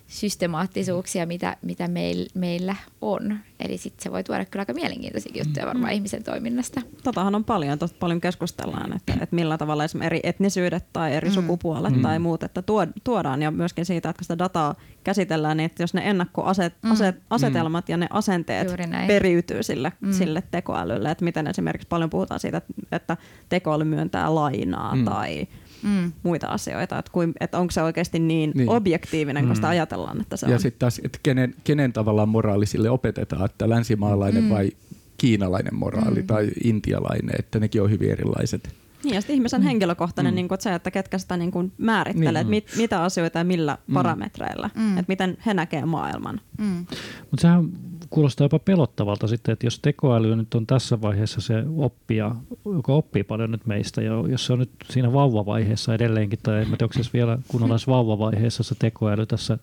[0.10, 3.40] systemaattisuuksia, mitä, mitä meil, meillä on.
[3.60, 5.96] Eli sitten se voi tuoda kyllä aika mielenkiintoisia juttuja varmaan mm.
[5.96, 6.82] ihmisen toiminnasta.
[7.04, 11.30] Totahan on paljon, tosta paljon keskustellaan, että, että millä tavalla esimerkiksi eri etnisyydet tai eri
[11.30, 11.34] mm.
[11.34, 12.02] sukupuolet mm.
[12.02, 12.64] tai muut, että
[13.04, 17.92] tuodaan ja myöskin siitä, että kun sitä dataa käsitellään, niin että jos ne ennakkoasetelmat mm.
[17.92, 18.68] ja ne asenteet
[19.08, 20.14] periytyy sille, mm.
[20.14, 23.18] sille tekoälylle, että miten esimerkiksi paljon puhutaan siitä, että
[23.50, 25.06] tekoäly myöntää lainaa mm.
[25.06, 25.48] tai
[25.84, 26.12] mm.
[26.24, 28.70] muita asioita, että, kuin, että onko se oikeasti niin, niin.
[28.70, 29.72] objektiivinen, kun sitä mm.
[29.72, 30.54] ajatellaan, että se ja on.
[30.54, 34.50] Ja sitten taas, että kenen, kenen tavallaan moraalisille opetetaan, että länsimaalainen mm.
[34.50, 34.72] vai
[35.18, 36.28] kiinalainen moraali mm.
[36.28, 38.76] tai intialainen, että nekin on hyvin erilaiset.
[39.04, 39.66] Niin, ja ihmisen mm.
[39.66, 40.36] henkilökohtainen mm.
[40.36, 42.58] niin kuin, että se, että ketkä sitä niin kuin, määrittelee, niin.
[42.58, 43.94] että mit, mitä asioita ja millä mm.
[43.94, 44.98] parametreilla, mm.
[44.98, 46.42] että miten he näkee maailman.
[46.58, 46.86] Mm.
[47.32, 47.70] Mutta sehän
[48.10, 53.24] kuulostaa jopa pelottavalta sitten, että jos tekoäly nyt on tässä vaiheessa se oppija, joka oppii
[53.24, 57.04] paljon nyt meistä, ja jos se on nyt siinä vauvavaiheessa edelleenkin, tai en tiedä, onko
[57.04, 59.58] se vielä kunnolla vauvavaiheessa se tekoäly tässä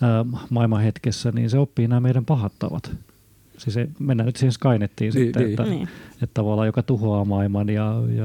[0.00, 2.96] ää, maailmanhetkessä, niin se oppii nämä meidän pahat tavat.
[3.58, 5.50] Siis se, mennään nyt siihen Skynettiin niin, sitten, niin.
[5.52, 5.88] Että, niin.
[6.12, 8.24] että tavallaan joka tuhoaa maailman ja, ja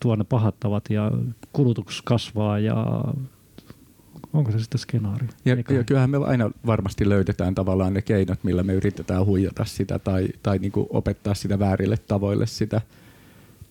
[0.00, 1.10] tuo ne pahat tavat ja
[1.52, 3.04] kulutus kasvaa ja
[4.36, 5.28] onko se sitten skenaario?
[5.44, 9.98] Ja, ja kyllähän me aina varmasti löydetään tavallaan ne keinot, millä me yritetään huijata sitä
[9.98, 12.80] tai, tai niin kuin opettaa sitä väärille tavoille sitä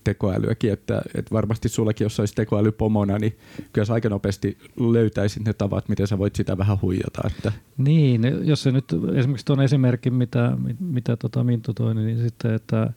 [0.04, 3.38] tekoälyäkin, että, että varmasti sullakin, jos olisi tekoäly pomona, niin
[3.74, 7.22] kyllä sä aika nopeasti löytäisit ne tavat, miten sä voit sitä vähän huijata.
[7.28, 7.52] Että.
[7.78, 12.94] Niin, jos se nyt esimerkiksi tuon esimerkin, mitä, mitä tota Minttu toi, niin sitten, että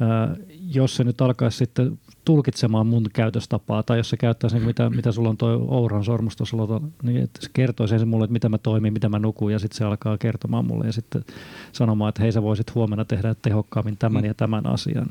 [0.00, 0.36] ää,
[0.74, 5.12] jos se nyt alkaisi sitten tulkitsemaan mun käytöstapaa, tai jos se käyttäisi niin mitä, mitä
[5.12, 6.56] sulla on tuo Ouran sormus tuossa,
[7.02, 9.78] niin että se kertoisi ensin mulle, että mitä mä toimin, mitä mä nukun, ja sitten
[9.78, 11.24] se alkaa kertomaan mulle ja sitten
[11.72, 14.28] sanomaan, että hei sä voisit huomenna tehdä tehokkaammin tämän mm.
[14.28, 15.06] ja tämän asian.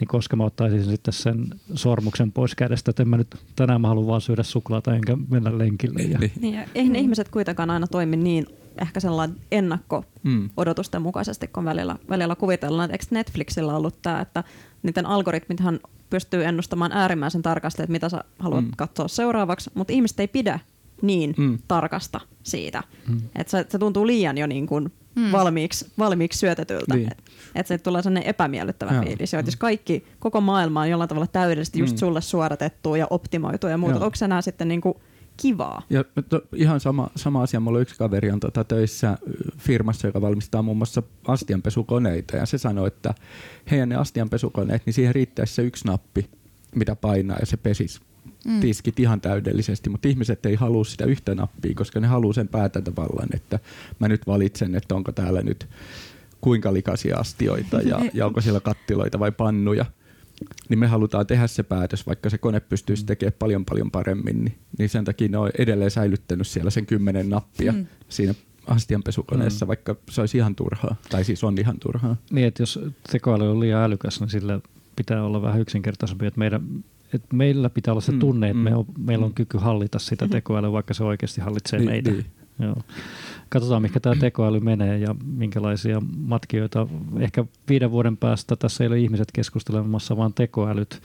[0.00, 3.88] Niin koska mä ottaisin sitten sen sormuksen pois kädestä, että en mä nyt tänään mä
[3.88, 6.02] haluan vaan syödä suklaata enkä mennä lenkille.
[6.02, 6.18] Ja...
[6.18, 6.98] Niin, niin ja eihän mm.
[6.98, 8.46] ihmiset kuitenkaan aina toimi niin
[8.80, 14.44] ehkä sellainen ennakko-odotusten mukaisesti, kun välillä, välillä kuvitellaan, että eikö Netflixillä ollut tämä, että
[14.82, 18.70] niiden algoritmithan pystyy ennustamaan äärimmäisen tarkasti, että mitä sä haluat mm.
[18.76, 20.58] katsoa seuraavaksi, mutta ihmiset ei pidä
[21.02, 21.58] niin mm.
[21.68, 22.82] tarkasta siitä.
[23.08, 23.20] Mm.
[23.34, 25.32] Että se, se tuntuu liian jo niin kuin mm.
[25.32, 26.94] valmiiksi, valmiiksi syötetyltä.
[26.94, 27.12] Niin.
[27.12, 27.22] Että
[27.54, 29.02] et se tulee sellainen epämiellyttävä Joo.
[29.02, 29.34] fiilis.
[29.34, 31.98] Että jos kaikki, koko maailma on jollain tavalla täydellisesti just mm.
[31.98, 34.94] sulle suodatettu ja optimoitu ja muuta, onko se enää sitten niin kuin
[35.40, 35.82] kivaa.
[35.90, 37.60] Ja to, ihan sama, sama asia.
[37.60, 39.18] Mulla yksi kaveri on tota töissä
[39.58, 42.36] firmassa, joka valmistaa muun muassa astianpesukoneita.
[42.36, 43.14] Ja se sanoi, että
[43.70, 46.30] heidän ne astianpesukoneet, niin siihen riittäisi se yksi nappi,
[46.74, 48.00] mitä painaa ja se pesisi
[48.44, 48.60] mm.
[48.60, 53.28] tiskit ihan täydellisesti, mutta ihmiset ei halua sitä yhtä nappia, koska ne haluaa sen päätäntävallan,
[53.34, 53.58] että
[53.98, 55.68] mä nyt valitsen, että onko täällä nyt
[56.40, 59.86] kuinka likaisia astioita ja, ja onko siellä kattiloita vai pannuja
[60.68, 64.58] niin me halutaan tehdä se päätös, vaikka se kone pystyisi tekemään paljon paljon paremmin, niin,
[64.78, 67.86] niin sen takia ne on edelleen säilyttänyt siellä sen kymmenen nappia mm.
[68.08, 68.34] siinä
[68.66, 69.68] astianpesukoneessa, mm.
[69.68, 72.16] vaikka se olisi ihan turhaa, tai siis on ihan turhaa.
[72.30, 72.80] Niin, että jos
[73.12, 74.60] tekoäly on liian älykäs, niin sillä
[74.96, 78.64] pitää olla vähän yksinkertaisempi, että meidän että meillä pitää olla se mm, tunne, että mm,
[78.64, 79.34] me on, meillä on mm.
[79.34, 80.32] kyky hallita sitä mm-hmm.
[80.32, 82.10] tekoälyä, vaikka se oikeasti hallitsee niin, meitä.
[82.10, 82.26] Niin.
[82.60, 82.82] Joo.
[83.48, 86.86] Katsotaan, mikä tämä tekoäly menee ja minkälaisia matkioita.
[87.20, 91.02] Ehkä viiden vuoden päästä tässä ei ole ihmiset keskustelemassa, vaan tekoälyt.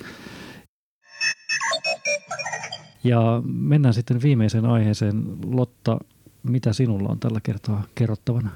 [3.04, 5.24] Ja mennään sitten viimeiseen aiheeseen.
[5.46, 5.98] Lotta,
[6.44, 8.50] mitä sinulla on tällä kertaa kerrottavana?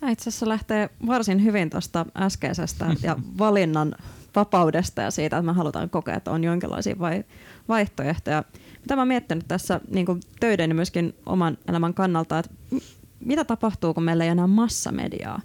[0.00, 3.94] Tämä itse asiassa lähtee varsin hyvin tuosta äskeisestä ja valinnan
[4.36, 7.24] vapaudesta ja siitä, että me halutaan kokea, että on jonkinlaisia vai,
[7.68, 8.44] vaihtoehtoja.
[8.84, 10.06] Mitä mä oon miettinyt tässä niin
[10.40, 12.50] töiden ja myöskin oman elämän kannalta, että
[13.20, 15.40] mitä tapahtuu, kun meillä ei enää massamediaa?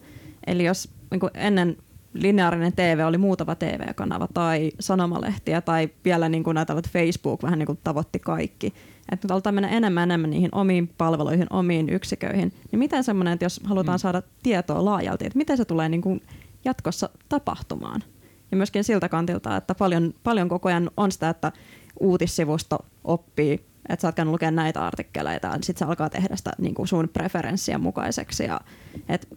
[0.48, 1.78] Eli jos niin ennen
[2.14, 7.60] lineaarinen TV oli muutama TV-kanava tai sanomalehtiä tai vielä niin kuin näitä, että Facebook vähän
[7.60, 8.74] niin kuin tavoitti kaikki.
[9.12, 12.54] Että nyt aletaan mennä enemmän enemmän niihin omiin palveluihin, omiin yksiköihin.
[12.72, 14.00] Niin miten semmoinen, että jos halutaan mm.
[14.00, 16.22] saada tietoa laajalti, että miten se tulee niin kuin
[16.66, 18.04] jatkossa tapahtumaan?
[18.52, 21.52] Ja myöskin siltä kantilta, että paljon, paljon koko ajan on sitä, että
[22.00, 26.52] uutissivusto oppii, että sä oot käynyt lukemaan näitä artikkeleita, ja sitten se alkaa tehdä sitä
[26.58, 28.44] niin kuin sun preferenssien mukaiseksi.
[28.44, 28.62] Ja,
[29.10, 29.28] et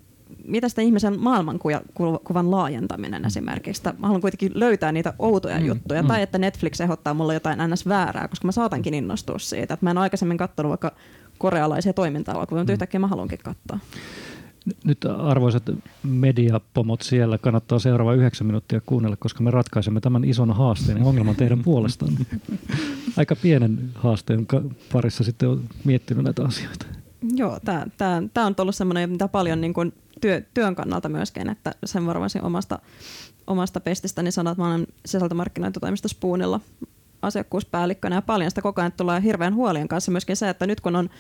[0.45, 3.83] mitä sitä ihmisen maailmankuvan laajentaminen esimerkiksi.
[3.85, 6.09] Mä haluan kuitenkin löytää niitä outoja mm, juttuja, mm.
[6.09, 7.89] tai että Netflix ehdottaa mulle jotain ns.
[7.89, 9.75] väärää, koska mä saatankin innostua siitä.
[9.75, 10.93] Että mä en aikaisemmin katsonut vaikka
[11.39, 12.75] korealaisia toiminta-alokuvia, mutta mm.
[12.75, 13.79] yhtäkkiä mä haluankin katsoa.
[14.85, 15.63] Nyt arvoisat
[16.03, 21.37] mediapomot siellä, kannattaa seuraava yhdeksän minuuttia kuunnella, koska me ratkaisemme tämän ison haasteen ja ongelman
[21.37, 22.13] teidän puolestaan.
[23.17, 24.47] Aika pienen haasteen
[24.93, 26.87] parissa sitten on miettinyt näitä asioita.
[27.35, 27.59] Joo,
[28.35, 32.39] tämä on ollut sellainen, mitä paljon niin kuin työ, työn kannalta myöskin, että sen varmasti
[32.43, 32.79] omasta,
[33.47, 36.61] omasta pestistäni sanon, että mä olen sisältömarkkinointitoimisto Spoonilla
[37.23, 40.97] asiakkuuspäällikkönä ja paljon sitä koko ajan tulee hirveän huolien kanssa myöskin se, että nyt kun
[40.97, 41.11] on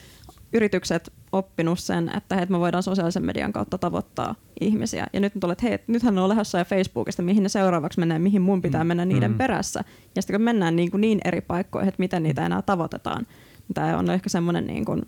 [0.52, 5.06] yritykset oppinut sen, että hei, me voidaan sosiaalisen median kautta tavoittaa ihmisiä.
[5.12, 8.00] Ja nyt on tullut, että hei, nythän ne on lähdössä ja Facebookista, mihin ne seuraavaksi
[8.00, 8.88] menee, mihin mun pitää mm.
[8.88, 9.38] mennä niiden mm.
[9.38, 9.84] perässä.
[10.16, 13.26] Ja sitten kun mennään niin, kuin niin eri paikkoihin, että miten niitä enää tavoitetaan,
[13.68, 15.02] niin tämä on ehkä semmoinen niin kuin,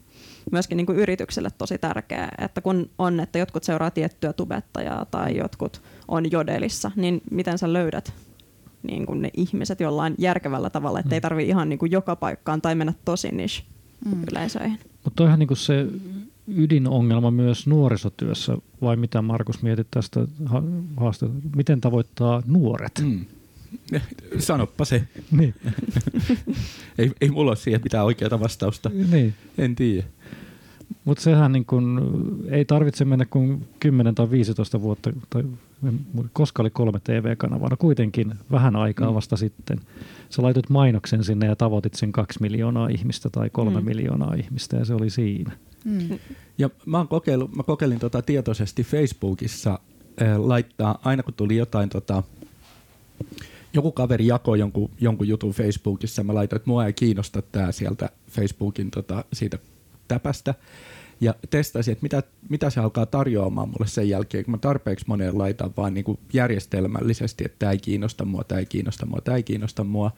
[0.52, 5.36] myöskin niin kuin yritykselle tosi tärkeä, että kun on, että jotkut seuraa tiettyä tubettajaa tai
[5.36, 8.12] jotkut on jodelissa, niin miten sä löydät
[8.82, 11.14] niin kuin ne ihmiset jollain järkevällä tavalla, että mm.
[11.14, 13.62] ei tarvi ihan niin kuin joka paikkaan tai mennä tosi niche
[14.04, 14.24] mm.
[14.32, 14.78] yleisöihin.
[15.04, 15.86] Mutta toihan niin se
[16.48, 20.26] ydinongelma myös nuorisotyössä, vai mitä Markus mietit tästä
[20.96, 21.38] haasteesta?
[21.56, 23.02] Miten tavoittaa nuoret?
[23.02, 23.24] Mm.
[24.38, 25.08] Sanoppa se.
[25.30, 25.54] Niin.
[26.98, 28.90] ei, ei mulla ole siihen mitään oikeaa vastausta.
[29.10, 29.34] Niin.
[29.58, 30.04] En tiedä.
[31.04, 35.44] Mutta sehän niin kun, ei tarvitse mennä kuin 10 tai 15 vuotta, tai
[36.32, 39.14] koska oli kolme TV-kanavaa, no kuitenkin vähän aikaa mm.
[39.14, 39.80] vasta sitten.
[40.30, 43.86] Sä laitot mainoksen sinne ja tavoitit sen kaksi miljoonaa ihmistä tai kolme mm.
[43.86, 45.52] miljoonaa ihmistä ja se oli siinä.
[45.84, 46.18] Mm.
[46.58, 49.78] Ja mä, oon kokeillut, mä kokeilin tota tietoisesti Facebookissa
[50.22, 52.22] äh, laittaa, aina kun tuli jotain, tota,
[53.72, 58.08] joku kaveri jakoi jonkun, jonkun jutun Facebookissa, mä laitoin, että mua ei kiinnosta tää sieltä
[58.30, 59.58] Facebookin tota, siitä
[60.08, 60.54] täpästä
[61.20, 65.38] ja testasin, että mitä, mitä se alkaa tarjoamaan mulle sen jälkeen, kun mä tarpeeksi moneen
[65.38, 69.36] laitan vaan niin kuin järjestelmällisesti, että tämä ei kiinnosta mua, tämä ei kiinnosta mua, tämä
[69.36, 70.10] ei kiinnosta mua,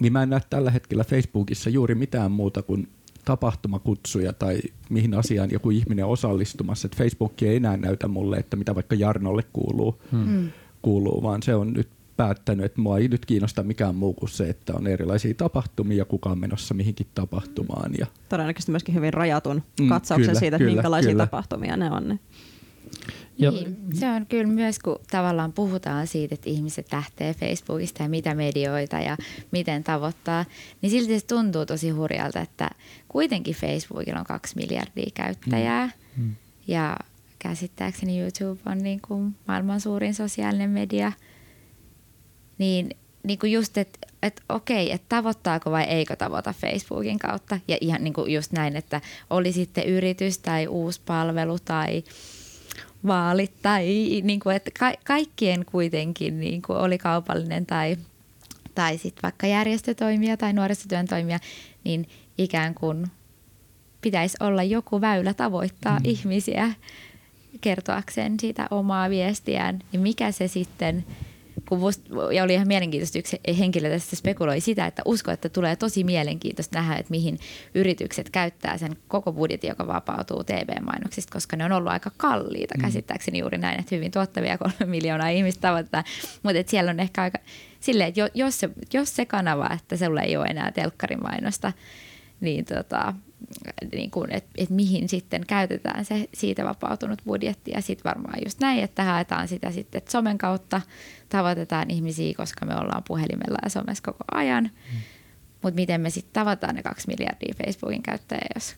[0.00, 2.88] niin mä en näe tällä hetkellä Facebookissa juuri mitään muuta kuin
[3.24, 4.60] tapahtumakutsuja tai
[4.90, 6.86] mihin asiaan joku ihminen osallistumassa.
[6.86, 10.50] Että Facebook ei enää näytä mulle, että mitä vaikka Jarnolle kuuluu, hmm.
[10.82, 14.48] kuuluu vaan se on nyt päättänyt, että mua ei nyt kiinnosta mikään muu kuin se,
[14.48, 17.92] että on erilaisia tapahtumia ja kuka on menossa mihinkin tapahtumaan.
[17.98, 18.06] Ja...
[18.28, 21.26] Todennäköisesti myöskin hyvin rajatun mm, katsauksen kyllä, siitä, että kyllä, minkälaisia kyllä.
[21.26, 22.18] tapahtumia ne on.
[23.38, 28.08] Ja, niin, se on kyllä myös, kun tavallaan puhutaan siitä, että ihmiset lähtee Facebookista ja
[28.08, 29.16] mitä medioita ja
[29.50, 30.44] miten tavoittaa,
[30.82, 32.70] niin silti se tuntuu tosi hurjalta, että
[33.08, 36.24] kuitenkin Facebookilla on kaksi miljardia käyttäjää mm.
[36.24, 36.34] Mm.
[36.66, 36.96] ja
[37.38, 41.12] käsittääkseni YouTube on niin kuin maailman suurin sosiaalinen media–
[42.58, 42.90] niin,
[43.22, 47.60] niin kuin just, että et okei, että tavoittaako vai eikö tavoita Facebookin kautta.
[47.68, 49.00] Ja ihan niin kuin just näin, että
[49.30, 52.04] oli sitten yritys tai uusi palvelu tai
[53.06, 53.86] vaalit tai
[54.24, 57.96] niin kuin, että ka- kaikkien kuitenkin niin kuin oli kaupallinen tai,
[58.74, 61.38] tai sitten vaikka järjestötoimija tai nuorisotyön toimija,
[61.84, 63.06] niin ikään kuin
[64.00, 66.04] pitäisi olla joku väylä tavoittaa mm.
[66.04, 66.72] ihmisiä
[67.60, 71.04] kertoakseen siitä omaa viestiään, niin mikä se sitten–
[71.68, 72.02] kun must,
[72.34, 76.78] ja oli ihan mielenkiintoista, yksi henkilö tässä spekuloi sitä, että usko, että tulee tosi mielenkiintoista
[76.78, 77.38] nähdä, että mihin
[77.74, 82.82] yritykset käyttää sen koko budjetin, joka vapautuu TV-mainoksista, koska ne on ollut aika kalliita, mm.
[82.82, 86.04] käsittääkseni juuri näin, että hyvin tuottavia kolme miljoonaa ihmistä tavoittaa,
[86.42, 87.38] mutta että siellä on ehkä aika
[87.80, 91.72] silleen, että jos se, jos se kanava, että sulla ei ole enää telkkarimainosta,
[92.40, 93.14] niin tota,
[93.92, 97.70] niin kuin, että, että mihin sitten käytetään se siitä vapautunut budjetti.
[97.70, 100.80] Ja sitten varmaan just näin, että haetaan sitä sitten, että somen kautta
[101.28, 104.64] tavoitetaan ihmisiä, koska me ollaan puhelimella ja somessa koko ajan.
[104.64, 104.98] Mm.
[105.62, 108.76] Mutta miten me sitten tavataan ne kaksi miljardia Facebookin käyttäjää, jos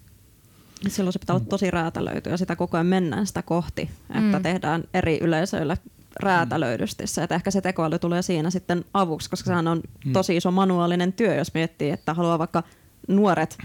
[0.89, 4.43] Silloin se pitää olla tosi räätälöity ja sitä koko ajan mennään sitä kohti, että mm.
[4.43, 5.79] tehdään eri yleisöille
[6.21, 10.13] räätälöidysti se, että ehkä se tekoäly tulee siinä sitten avuksi, koska sehän on mm.
[10.13, 12.63] tosi iso manuaalinen työ, jos miettii, että haluaa vaikka
[13.09, 13.59] nuoret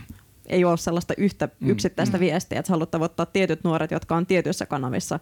[0.52, 2.22] ei ole sellaista yhtä mm, yksittäistä mm.
[2.22, 5.20] viestiä, että haluat tavoittaa tietyt nuoret, jotka on tietyissä kanavissa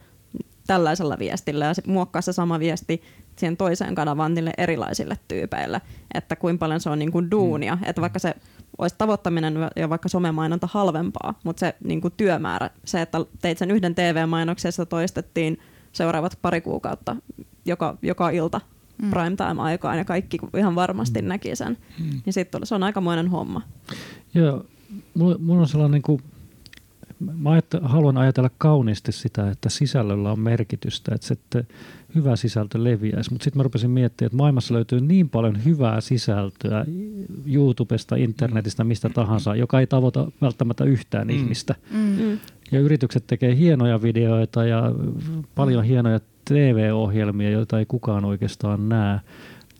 [0.67, 3.01] tällaisella viestillä ja sitten muokkaa se sama viesti
[3.36, 5.82] siihen toiseen kanavaan niille erilaisille tyypeille,
[6.13, 7.82] että kuinka paljon se on niin kuin duunia, mm.
[7.86, 8.36] että vaikka se
[8.77, 13.71] olisi tavoittaminen ja vaikka somemainonta halvempaa, mutta se niin kuin työmäärä, se, että teit sen
[13.71, 15.59] yhden TV-mainoksen, sitä toistettiin
[15.91, 17.15] seuraavat pari kuukautta
[17.65, 18.61] joka, joka ilta
[19.01, 19.09] mm.
[19.09, 21.27] primetime-aikaan ja kaikki ihan varmasti mm.
[21.27, 22.21] näki sen, mm.
[22.25, 23.61] niin sitten se on aikamoinen homma.
[24.34, 24.65] Joo,
[25.13, 26.21] mulla, mulla on sellainen niin kuin,
[27.19, 27.49] mä
[27.81, 31.63] haluan ajatella kauniisti sitä, että sisällöllä on merkitystä, että se että
[32.15, 33.31] hyvä sisältö leviäisi.
[33.31, 36.85] Mutta sitten mä rupesin miettimään, että maailmassa löytyy niin paljon hyvää sisältöä
[37.45, 41.33] YouTubesta, internetistä, mistä tahansa, joka ei tavoita välttämättä yhtään mm.
[41.33, 41.75] ihmistä.
[41.91, 42.39] Mm.
[42.71, 44.83] Ja yritykset tekee hienoja videoita ja
[45.55, 49.19] paljon hienoja TV-ohjelmia, joita ei kukaan oikeastaan näe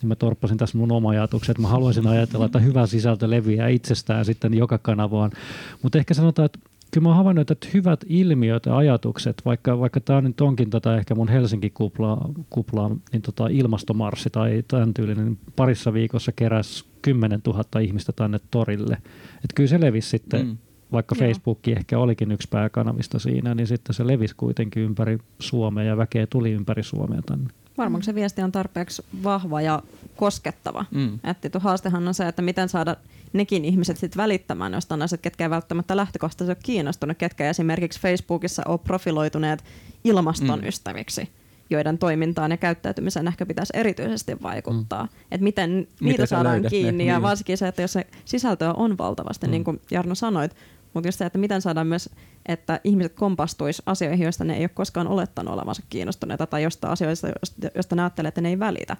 [0.02, 3.68] niin mä torppasin tässä mun oma ajatuksen, että mä haluaisin ajatella, että hyvä sisältö leviää
[3.68, 5.32] itsestään sitten joka kanavaan.
[5.82, 6.60] Mutta ehkä sanotaan, että
[6.92, 10.98] kyllä mä oon havainnut, että hyvät ilmiöt ja ajatukset, vaikka, vaikka tämä nyt onkin tätä
[10.98, 17.42] ehkä mun Helsinki-kuplaa, kuplaa, niin tota ilmastomarssi tai tämän tyylinen, niin parissa viikossa keräs 10
[17.48, 18.98] 000 ihmistä tänne torille.
[19.36, 20.58] Että kyllä se levisi sitten, mm.
[20.92, 21.28] vaikka Joo.
[21.28, 26.28] Facebook ehkä olikin yksi pääkanavista siinä, niin sitten se levisi kuitenkin ympäri Suomea ja väkeä
[26.28, 27.50] tuli ympäri Suomea tänne.
[27.80, 29.84] Varmaan se viesti on tarpeeksi vahva ja
[30.16, 30.86] koskettava.
[30.92, 31.20] Mm.
[31.24, 32.96] Että haastehan on se, että miten saada
[33.34, 38.64] nekin ihmiset sit välittämään jostain asiat, ketkä ei välttämättä lähtökohtaisesti ole kiinnostunut, ketkä esimerkiksi Facebookissa
[38.66, 39.64] on profiloituneet
[40.04, 40.68] ilmaston Mm.
[40.68, 41.30] ystäviksi
[41.70, 45.04] joiden toimintaan ja käyttäytymiseen ehkä pitäisi erityisesti vaikuttaa.
[45.04, 45.10] Mm.
[45.32, 46.78] Että miten, miten niitä sä saadaan löydät ne?
[46.78, 47.22] kiinni ja Niin.
[47.22, 49.52] varsinkin se, että jos se sisältöä on valtavasti, mm.
[49.52, 50.56] niin kuin Jarno sanoit,
[50.94, 52.10] mutta just se, että miten saadaan myös,
[52.46, 57.28] että ihmiset kompastuisi asioihin, joista ne ei ole koskaan olettanut olevansa kiinnostuneita tai jostain asioista,
[57.28, 58.98] josta, josta ne ajattelee, että ne ei välitä.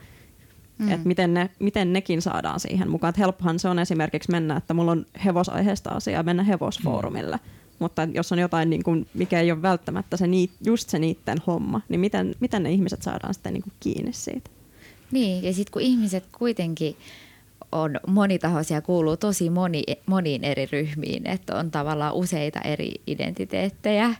[0.80, 0.92] Mm.
[0.92, 3.10] Että miten, ne, miten nekin saadaan siihen mukaan.
[3.10, 7.36] Että helppohan se on esimerkiksi mennä, että mulla on hevosaiheesta asiaa, mennä hevosfoorumille.
[7.36, 7.50] Mm.
[7.80, 11.38] Mutta jos on jotain, niin kuin, mikä ei ole välttämättä se niit, just se niiden
[11.48, 14.50] homma, niin miten, miten ne ihmiset saadaan sitten niin kuin kiinni siitä?
[15.12, 16.96] Niin, ja sitten kun ihmiset kuitenkin
[17.72, 24.16] on monitahoisia, kuuluu tosi moni, moniin eri ryhmiin, että on tavallaan useita eri identiteettejä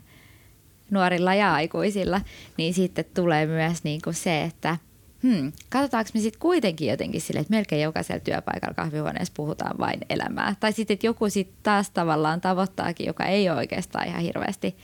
[0.92, 2.22] nuorilla ja aikuisilla,
[2.58, 4.78] niin sitten tulee myös niin kuin se, että
[5.24, 10.56] hmm, katsotaanko me sitten kuitenkin jotenkin sille, että melkein jokaisella työpaikalla kahvihuoneessa puhutaan vain elämää.
[10.60, 14.76] Tai sitten, että joku sitten taas tavallaan tavoittaakin, joka ei ole oikeastaan ihan hirveästi,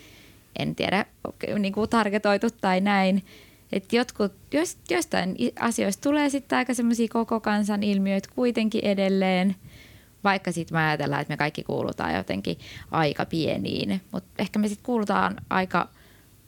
[0.60, 1.06] en tiedä,
[1.60, 3.24] niin kuin targetoitu tai näin,
[3.72, 9.56] että jotkut, jos, jostain asioista tulee sitten aika semmoisia koko kansan ilmiöitä kuitenkin edelleen,
[10.24, 12.58] vaikka sitten me ajatellaan, että me kaikki kuulutaan jotenkin
[12.92, 15.90] aika pieniin, mutta ehkä me sitten kuulutaan aika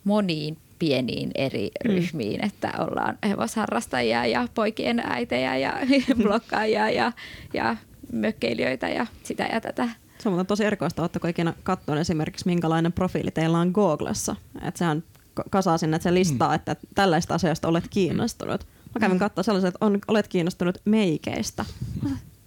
[0.04, 5.72] moniin pieniin eri ryhmiin, että ollaan hevosharrastajia ja poikien äitejä ja
[6.22, 7.12] blokkaajia ja,
[7.54, 7.76] ja
[8.12, 9.88] mökkeilijöitä ja sitä ja tätä.
[10.18, 14.36] Se on tosi erikoista, oletteko ikinä katsoneet esimerkiksi minkälainen profiili teillä on Googlessa.
[14.62, 15.02] Että sehän
[15.50, 18.66] kasaa sinne, että se listaa, että tällaista asioista olet kiinnostunut.
[18.94, 21.64] Mä kävin katsoa sellaiset, että on, olet kiinnostunut meikeistä.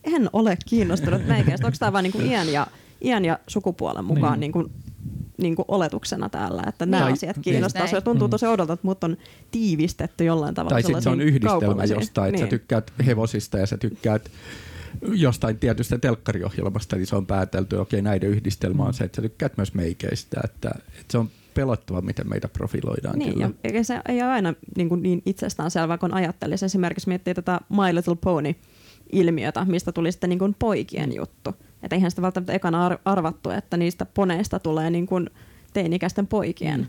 [0.03, 1.67] En ole kiinnostunut meikeistä.
[1.67, 2.67] Onko tämä vain niinku iän, ja,
[3.03, 4.39] iän ja sukupuolen mukaan Niin.
[4.39, 4.71] niinku,
[5.37, 7.87] niinku oletuksena täällä, että nämä Tai- asiat kiinnostaa.
[7.87, 8.31] Se tuntuu Mm.
[8.31, 9.17] tosi odolta, että mut on
[9.51, 10.75] tiivistetty jollain tavalla.
[10.75, 12.45] Tai sitten se on yhdistelmä jostain, että niin.
[12.45, 14.31] sä tykkäät hevosista ja sä tykkäät
[15.13, 19.57] jostain tietystä telkkariohjelmasta, niin se on päätelty, okei näiden yhdistelmä on se, että sä tykkäät
[19.57, 20.69] myös meikeistä, että,
[20.99, 23.45] että se on pelottava, miten meitä profiloidaan Niin, kyllä.
[23.45, 26.65] ja eikä se ei ole aina niin, kuin niin itsestäänselvää, kun ajattelisi.
[26.65, 31.55] Esimerkiksi miettii tätä My Little Pony-ilmiötä, mistä tuli sitten niin kuin poikien juttu.
[31.83, 35.29] Että eihän sitä välttämättä ekana ar- arvattu, että niistä poneista tulee niin kuin
[35.73, 36.87] teini-ikäisten poikien Mm.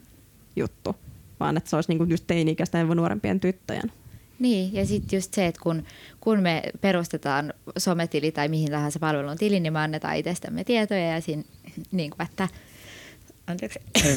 [0.56, 0.96] juttu,
[1.40, 3.92] vaan että se olisi niin kuin just teini-ikäisten ja nuorempien tyttöjen.
[4.38, 5.82] Niin, ja sitten just se, että kun,
[6.20, 11.20] kun me perustetaan sometili tai mihin tahansa palvelun tili, niin me annetaan itsestämme tietoja ja
[11.20, 11.42] siinä,
[11.92, 12.48] niin kuin, että
[13.46, 13.78] anteeksi,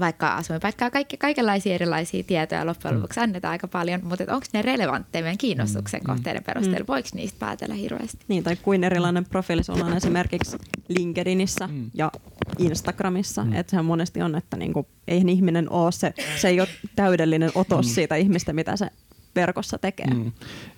[0.00, 5.22] vaikka asuinpaikkaa, kaikki, kaikenlaisia erilaisia tietoja loppujen lopuksi annetaan aika paljon, mutta onko ne relevantteja
[5.22, 6.86] meidän kiinnostuksen kohteiden perusteella?
[6.88, 8.18] Voiko niistä päätellä hirveästi?
[8.28, 10.56] Niin, tai kuin erilainen profiili sulla on esimerkiksi
[10.88, 11.90] LinkedInissä Mm.
[11.94, 12.12] ja
[12.58, 13.44] Instagramissa.
[13.44, 13.52] Mm.
[13.52, 17.94] Että sehän monesti on, että niinku, eihän ihminen ole se, se ei ole täydellinen otos
[17.94, 18.90] siitä ihmistä, mitä se
[19.36, 20.06] verkossa tekee.
[20.06, 20.32] Mm.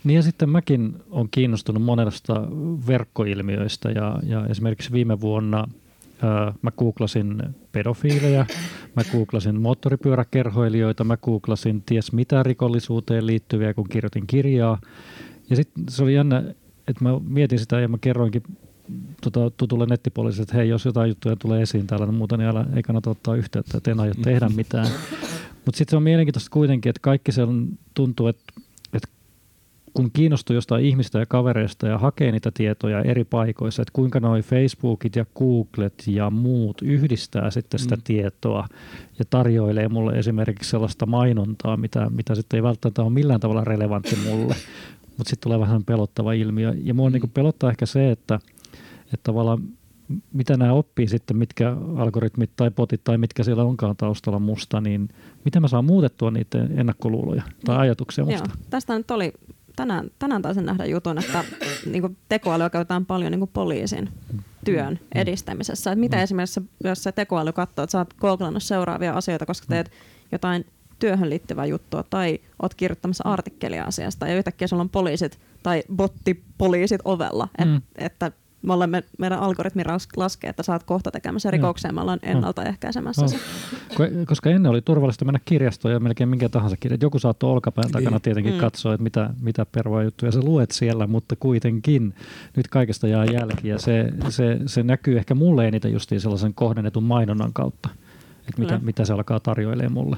[0.04, 2.34] Niin ja sitten mäkin olen kiinnostunut monesta
[2.86, 5.68] verkkoilmiöistä ja, ja esimerkiksi viime vuonna
[6.62, 7.42] mä googlasin
[7.72, 8.46] pedofiileja,
[8.96, 14.80] mä googlasin moottoripyöräkerhoilijoita, mä googlasin ties mitä rikollisuuteen liittyviä, kun kirjoitin kirjaa.
[15.50, 16.38] Ja sitten se oli jännä,
[16.88, 18.42] että mä mietin sitä ja mä kerroinkin
[19.22, 22.66] tota, tutulle nettipoliisille, että hei, jos jotain juttuja tulee esiin täällä niin muuta, niin älä,
[22.76, 24.86] ei kannata ottaa yhteyttä, että en aio tehdä mitään.
[25.64, 28.44] Mutta sitten se on mielenkiintoista kuitenkin, että kaikki se on, tuntuu, että
[29.94, 34.42] kun kiinnostuu jostain ihmistä ja kavereista ja hakee niitä tietoja eri paikoissa, että kuinka noi
[34.42, 38.02] Facebookit ja Googlet ja muut yhdistää sitten sitä Mm.
[38.04, 38.66] tietoa
[39.18, 44.16] ja tarjoilee mulle esimerkiksi sellaista mainontaa, mitä, mitä sitten ei välttämättä ole millään tavalla relevantti
[44.16, 44.54] mulle,
[45.16, 46.74] mutta sitten tulee vähän pelottava ilmiö.
[46.84, 48.38] Ja mua niin pelottaa ehkä se, että,
[49.04, 49.62] että tavallaan
[50.32, 55.08] mitä nämä oppii sitten, mitkä algoritmit tai botit tai mitkä siellä onkaan taustalla musta, niin
[55.44, 58.50] miten mä saan muutettua niiden ennakkoluuloja tai ajatuksia Joo, musta?
[58.70, 59.32] tästä nyt oli,
[59.78, 61.44] tänään, tänään taisin nähdä jutun, että
[61.92, 64.08] niin kuin tekoälyä käytetään paljon niin kuin poliisin
[64.64, 65.92] työn edistämisessä.
[65.92, 69.90] Että mitä esimerkiksi, jos se tekoäly katsoo, että sä oot googlannut seuraavia asioita, koska teet
[70.32, 70.66] jotain
[70.98, 77.00] työhön liittyvää juttua tai oot kirjoittamassa artikkelia asiasta ja yhtäkkiä sulla on poliisit tai bottipoliisit
[77.04, 77.82] ovella, et, Mm.
[77.98, 78.32] että
[78.62, 79.82] me olemme, meidän algoritmi
[80.16, 83.36] laskee, että saat kohta tekemässä rikoksia, me ollaan ennaltaehkäisemässä No, se.
[83.94, 86.98] ko- koska ennen oli turvallista mennä kirjastoon ja melkein minkä tahansa kirja.
[87.00, 88.22] Joku saattoi olkapään takana Niin.
[88.22, 88.60] tietenkin Mm.
[88.60, 92.14] katsoa, että mitä, mitä pervoa juttuja sä luet siellä, mutta kuitenkin
[92.56, 97.04] nyt kaikesta jää jälki ja se, se, se näkyy ehkä mulle eniten justiin sellaisen kohdennetun
[97.04, 97.88] mainonnan kautta,
[98.48, 98.84] että mitä, Kyllä.
[98.86, 100.16] mitä se alkaa tarjoilemaan mulle.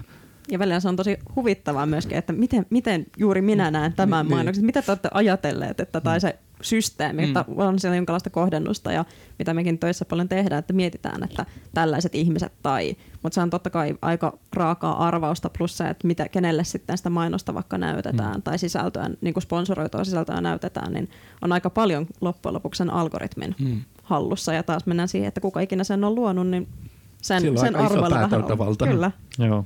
[0.51, 4.36] Ja välillä se on tosi huvittavaa myöskin, että miten, miten juuri minä näen tämän Niin.
[4.36, 4.64] mainoksen.
[4.64, 7.34] Mitä te olette ajatelleet, että tai se systeemi, mm.
[7.56, 9.04] on siellä jonkinlaista kohdennusta ja
[9.38, 13.70] mitä mekin töissä paljon tehdään, että mietitään, että tällaiset ihmiset tai, mutta se on totta
[13.70, 18.42] kai aika raakaa arvausta plus se, että mitä, kenelle sitten sitä mainosta vaikka näytetään mm.
[18.42, 21.11] tai sisältöä, niin kuin sponsoroitua sisältöä näytetään, niin
[21.42, 23.80] on aika paljon loppujen lopuksi sen algoritmin mm.
[24.02, 26.68] hallussa ja taas mennään siihen, että kuka ikinä sen on luonut, niin
[27.22, 28.30] sen, sen arvoilla vähän
[28.88, 29.11] Kyllä.
[29.38, 29.64] Joo.